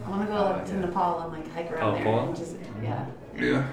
[0.05, 2.27] I want to go to Nepal and like hike around there Nepal?
[2.27, 3.05] and just yeah.
[3.37, 3.67] Yeah.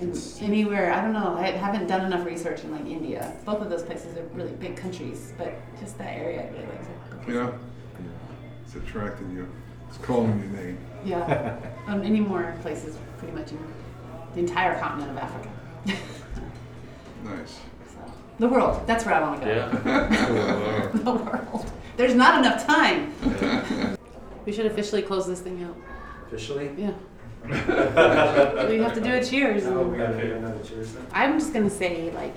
[0.00, 1.36] And anywhere, I don't know.
[1.36, 3.32] I haven't done enough research in like India.
[3.44, 7.26] Both of those places are really big countries, but just that area, I'd really like
[7.26, 7.32] to.
[7.32, 7.52] Yeah.
[8.64, 9.46] It's attracting you.
[9.88, 10.78] It's calling your name.
[11.04, 11.58] Yeah.
[11.86, 13.58] um, any more places, pretty much in
[14.34, 15.48] the entire continent of Africa.
[17.24, 17.60] Nice.
[17.86, 18.00] so,
[18.40, 18.84] the world.
[18.86, 19.54] That's where I want to go.
[19.54, 20.88] Yeah.
[21.04, 21.70] The world.
[21.96, 23.14] There's not enough time.
[24.44, 25.76] we should officially close this thing out.
[26.26, 26.70] Officially?
[26.76, 26.92] Yeah.
[27.46, 29.66] we have to do a cheers.
[29.66, 31.06] Oh, we gotta do another cheers then?
[31.12, 32.34] I'm just gonna say like,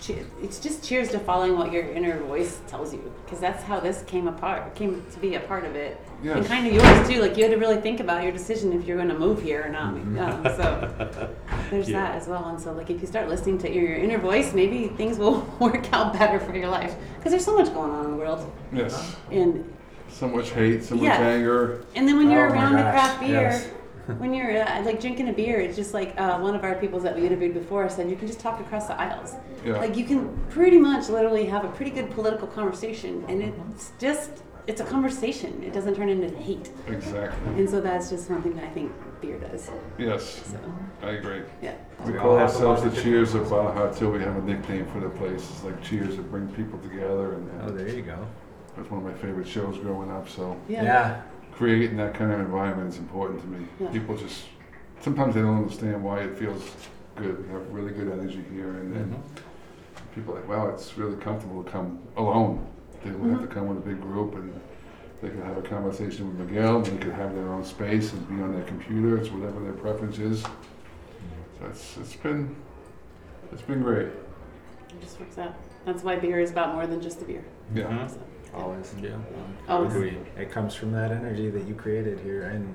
[0.00, 3.80] che- it's just cheers to following what your inner voice tells you, because that's how
[3.80, 7.20] this came apart, came to be a part of it, and kind of yours too.
[7.20, 9.64] Like you had to really think about your decision if you're going to move here
[9.64, 9.94] or not.
[9.94, 11.30] Um, so
[11.70, 12.00] there's Yeah.
[12.02, 12.46] that as well.
[12.46, 15.92] And so like if you start listening to your, inner voice, maybe things will work
[15.92, 19.16] out better for your life, because there's so much going on in the world, Yes.
[19.30, 19.72] and
[20.10, 21.18] So much hate, so much Yeah.
[21.20, 21.84] anger.
[21.94, 23.68] and then when you're Oh around a craft beer, yes.
[24.18, 26.98] when you're uh, like drinking a beer, it's just like uh, one of our people
[27.00, 29.34] that we interviewed before said you can just talk across the aisles.
[29.66, 29.76] Yeah.
[29.78, 34.30] Like you can pretty much literally have a pretty good political conversation, and it's just
[34.68, 35.62] it's a conversation.
[35.64, 37.54] It doesn't turn into hate, Exactly.
[37.56, 39.70] and so that's just one thing that I think beer does.
[39.98, 40.42] Yes.
[40.50, 40.58] So
[41.02, 41.42] I agree.
[41.62, 43.02] yeah, We We call all have to ourselves the.
[43.02, 45.40] Cheers of Baja till we have a nickname for the place.
[45.50, 48.18] It's like Cheers that bring people together, and Oh, there you go.
[48.76, 50.28] that's one of my favorite shows growing up.
[50.28, 51.22] So yeah, Yeah.
[51.52, 53.66] creating that kind of environment is important to me.
[53.80, 53.88] Yeah.
[53.88, 54.44] People just
[55.00, 56.70] sometimes they don't understand why it feels
[57.16, 57.46] good.
[57.46, 60.14] We have really good energy here, and, and mm-hmm.
[60.14, 62.66] people are like, wow, it's really comfortable to come alone.
[63.04, 64.60] They don't have to come with a big group, and
[65.22, 66.80] they can have a conversation with Miguel.
[66.82, 69.16] They could have their own space and be on their computer.
[69.18, 70.42] It's whatever their preference is.
[70.42, 72.54] So it's it's been
[73.52, 74.06] it's been great.
[74.08, 75.54] it just works out.
[75.84, 77.44] That's why beer is about more than just the beer.
[77.74, 77.84] Yeah.
[77.84, 78.10] Mhm.
[78.10, 78.18] So,
[78.54, 78.94] Always.
[79.00, 79.10] Yeah.
[79.68, 79.94] Always.
[79.94, 80.16] Agree.
[80.38, 82.74] It comes from that energy that you created here, and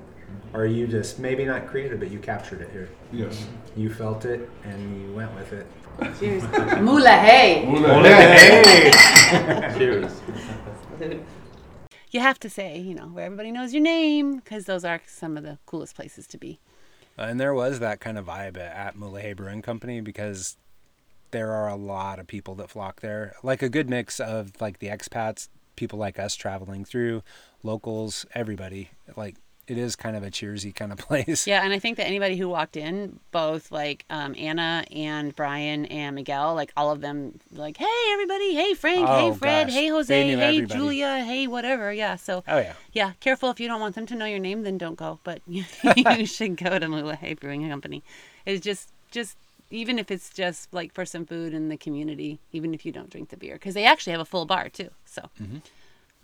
[0.52, 2.88] or you just maybe not created, but you captured it here.
[3.12, 3.46] Yes.
[3.76, 5.66] You felt it and you went with it.
[6.18, 6.42] Cheers,
[6.80, 7.64] Mula Hey.
[9.78, 10.20] Cheers.
[12.10, 15.36] You have to say, you know, where everybody knows your name, because those are some
[15.36, 16.60] of the coolest places to be.
[17.18, 20.56] Uh, and there was that kind of vibe at, at Mulegé Brewing Company because
[21.30, 23.34] there are a lot of people that flock there.
[23.42, 27.22] Like a good mix of like the expats, people like us traveling through,
[27.62, 28.90] locals, everybody.
[29.16, 29.36] Like
[29.66, 31.46] it is kind of a cheersy kind of place.
[31.46, 35.86] Yeah, and I think that anybody who walked in, both like um, Anna and Brian
[35.86, 39.74] and Miguel, like all of them, like, hey everybody, hey Frank, Oh, hey Fred, gosh.
[39.74, 40.78] hey Jose, hey everybody.
[40.78, 41.92] Julia, hey whatever.
[41.92, 42.74] Yeah, so Oh yeah.
[42.92, 45.18] yeah, careful if you don't want them to know your name, then don't go.
[45.24, 45.64] But you
[46.26, 48.02] should go to Mulegé Brewing Company.
[48.46, 49.36] It's just, just
[49.70, 53.08] even if it's just like for some food in the community, even if you don't
[53.10, 54.90] drink the beer, because they actually have a full bar too.
[55.06, 55.30] So.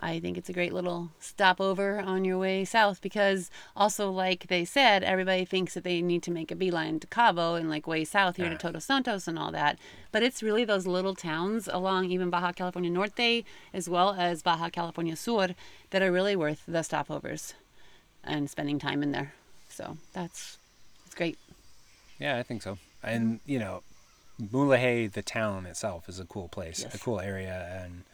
[0.03, 4.65] I think it's a great little stopover on your way south because also like they
[4.65, 8.05] said, everybody thinks that they need to make a beeline to Cabo and like way
[8.05, 9.79] south here to Todos Santos and all that.
[10.11, 13.45] But it's really those little towns along even Baja California Norte
[13.75, 15.55] as well as Baja California Sur
[15.91, 17.53] that are really worth the stopovers
[18.25, 19.35] and spending time in there.
[19.69, 20.59] So that's
[21.05, 21.39] it's great.
[22.19, 22.79] Yeah, I think so.
[23.03, 23.83] And you know,
[24.41, 28.05] Mulegé, the town itself, is a cool place, a cool area, and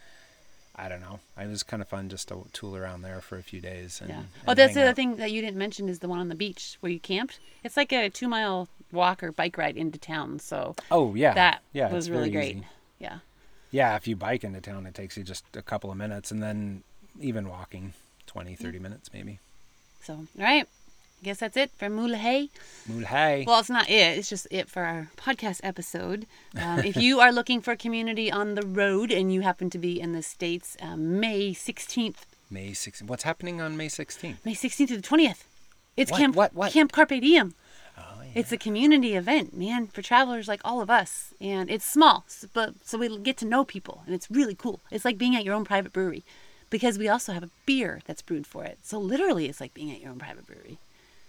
[0.78, 1.20] I don't know.
[1.40, 4.00] It was kind of fun just to tool around there for a few days.
[4.00, 4.16] And, Yeah.
[4.18, 6.34] and Oh, that's the other thing that you didn't mention is the one on the
[6.34, 7.38] beach where you camped.
[7.64, 10.38] It's like a two mile walk or bike ride into town.
[10.38, 12.56] So Oh yeah, that yeah, was really great.
[12.56, 12.66] easy.
[12.98, 13.18] Yeah.
[13.70, 16.42] Yeah, if you bike into town, it takes you just a couple of minutes, and
[16.42, 16.82] then
[17.20, 17.94] even walking,
[18.26, 19.40] 20, 30 minutes maybe.
[20.02, 20.68] So, all right.
[21.20, 22.50] I guess that's it for Moulahay.
[22.88, 23.46] Mulhay.
[23.46, 24.18] Well, it's not it.
[24.18, 26.26] It's just it for our podcast episode.
[26.60, 29.98] Um, if you are looking for community on the road and you happen to be
[30.00, 32.18] in the States, um, May 16th,
[32.50, 33.02] May 16th.
[33.08, 34.36] What's happening on May 16th?
[34.44, 35.44] May 16th to the 20th,
[35.96, 36.18] it's What?
[36.20, 36.54] Camp, What?
[36.54, 36.72] What?
[36.72, 37.54] Camp Carpe Diem.
[37.98, 38.30] Oh, yeah.
[38.34, 41.32] It's a community event, man, for travelers like all of us.
[41.40, 44.80] And it's small, but so we get to know people, and it's really cool.
[44.90, 46.24] It's like being at your own private brewery
[46.68, 48.78] because we also have a beer that's brewed for it.
[48.82, 50.78] So literally, it's like being at your own private brewery.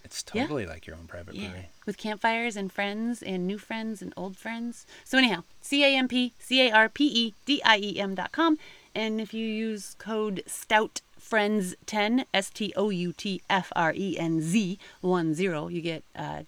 [0.08, 0.44] It's Yeah.
[0.44, 1.50] totally like your own private Yeah.
[1.50, 1.70] brewery.
[1.86, 4.86] With campfires and friends and new friends and old friends.
[5.04, 8.16] So anyhow, C A M P C A R P E D I E M
[8.16, 8.58] dot com.
[8.96, 13.94] And if you use code Stout Friends ten S T O U T F R
[13.94, 16.44] E N Z one zero, you get uh,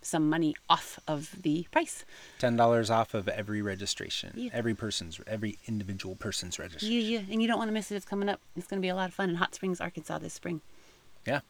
[0.00, 2.04] some money off of the price.
[2.38, 4.32] Ten dollars off of every registration.
[4.34, 4.50] Yeah.
[4.54, 6.92] Every person's, every individual person's registration.
[6.96, 7.24] Yeah, yeah.
[7.30, 7.96] And you don't want to miss it.
[7.96, 8.40] It's coming up.
[8.56, 10.60] It's going to be a lot of fun in Hot Springs, Arkansas this spring.
[11.26, 11.40] Yeah.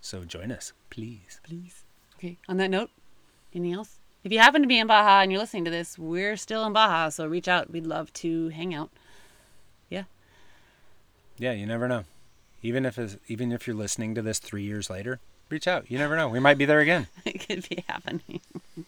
[0.00, 1.40] So join us, please.
[1.42, 1.84] Please.
[2.16, 2.36] Okay.
[2.48, 2.90] On that note,
[3.54, 3.98] anything else?
[4.24, 6.72] If you happen to be in Baja and you're listening to this, we're still in
[6.72, 7.70] Baja, so reach out.
[7.70, 8.90] We'd love to hang out.
[9.88, 10.04] Yeah.
[11.38, 12.04] Yeah, you never know.
[12.62, 15.90] Even if it's, even if you're listening to this three years later, reach out.
[15.90, 16.28] You never know.
[16.28, 17.06] We might be there again.
[17.24, 18.40] it could be happening.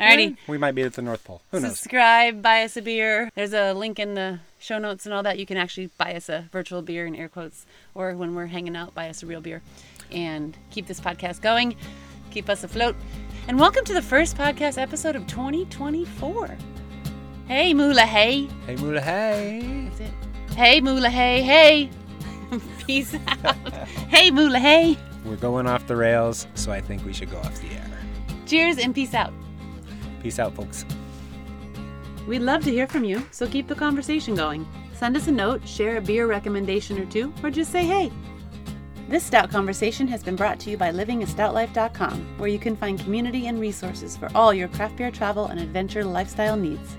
[0.00, 0.36] Alrighty.
[0.48, 1.42] We might be at the North Pole.
[1.50, 1.78] Who knows?
[1.78, 3.30] Subscribe, buy us a beer.
[3.34, 5.38] There's a link in the show notes and all that.
[5.38, 8.76] You can actually buy us a virtual beer in air quotes, or when we're hanging
[8.76, 9.60] out, buy us a real beer,
[10.12, 11.76] and keep this podcast going.
[12.30, 12.96] Keep us afloat.
[13.48, 16.56] And welcome to the first podcast episode of 2024.
[17.46, 18.48] Hey, Moolah, hey.
[18.66, 19.88] Hey, Mula, hey.
[19.88, 20.54] That's it.
[20.54, 21.90] Hey, Moolah, hey, hey.
[22.86, 23.56] Peace out.
[24.08, 24.96] hey, Moolah, hey.
[25.24, 27.90] We're going off the rails, so I think we should go off the air.
[28.46, 29.32] Cheers and peace out.
[30.22, 30.84] Peace out, folks.
[32.26, 34.66] We'd love to hear from you, so keep the conversation going.
[34.94, 38.12] Send us a note, share a beer recommendation or two, or just say hey.
[39.10, 43.48] This Stout Conversation has been brought to you by livingastoutlife.com, where you can find community
[43.48, 46.96] and resources for all your craft beer travel and adventure lifestyle needs.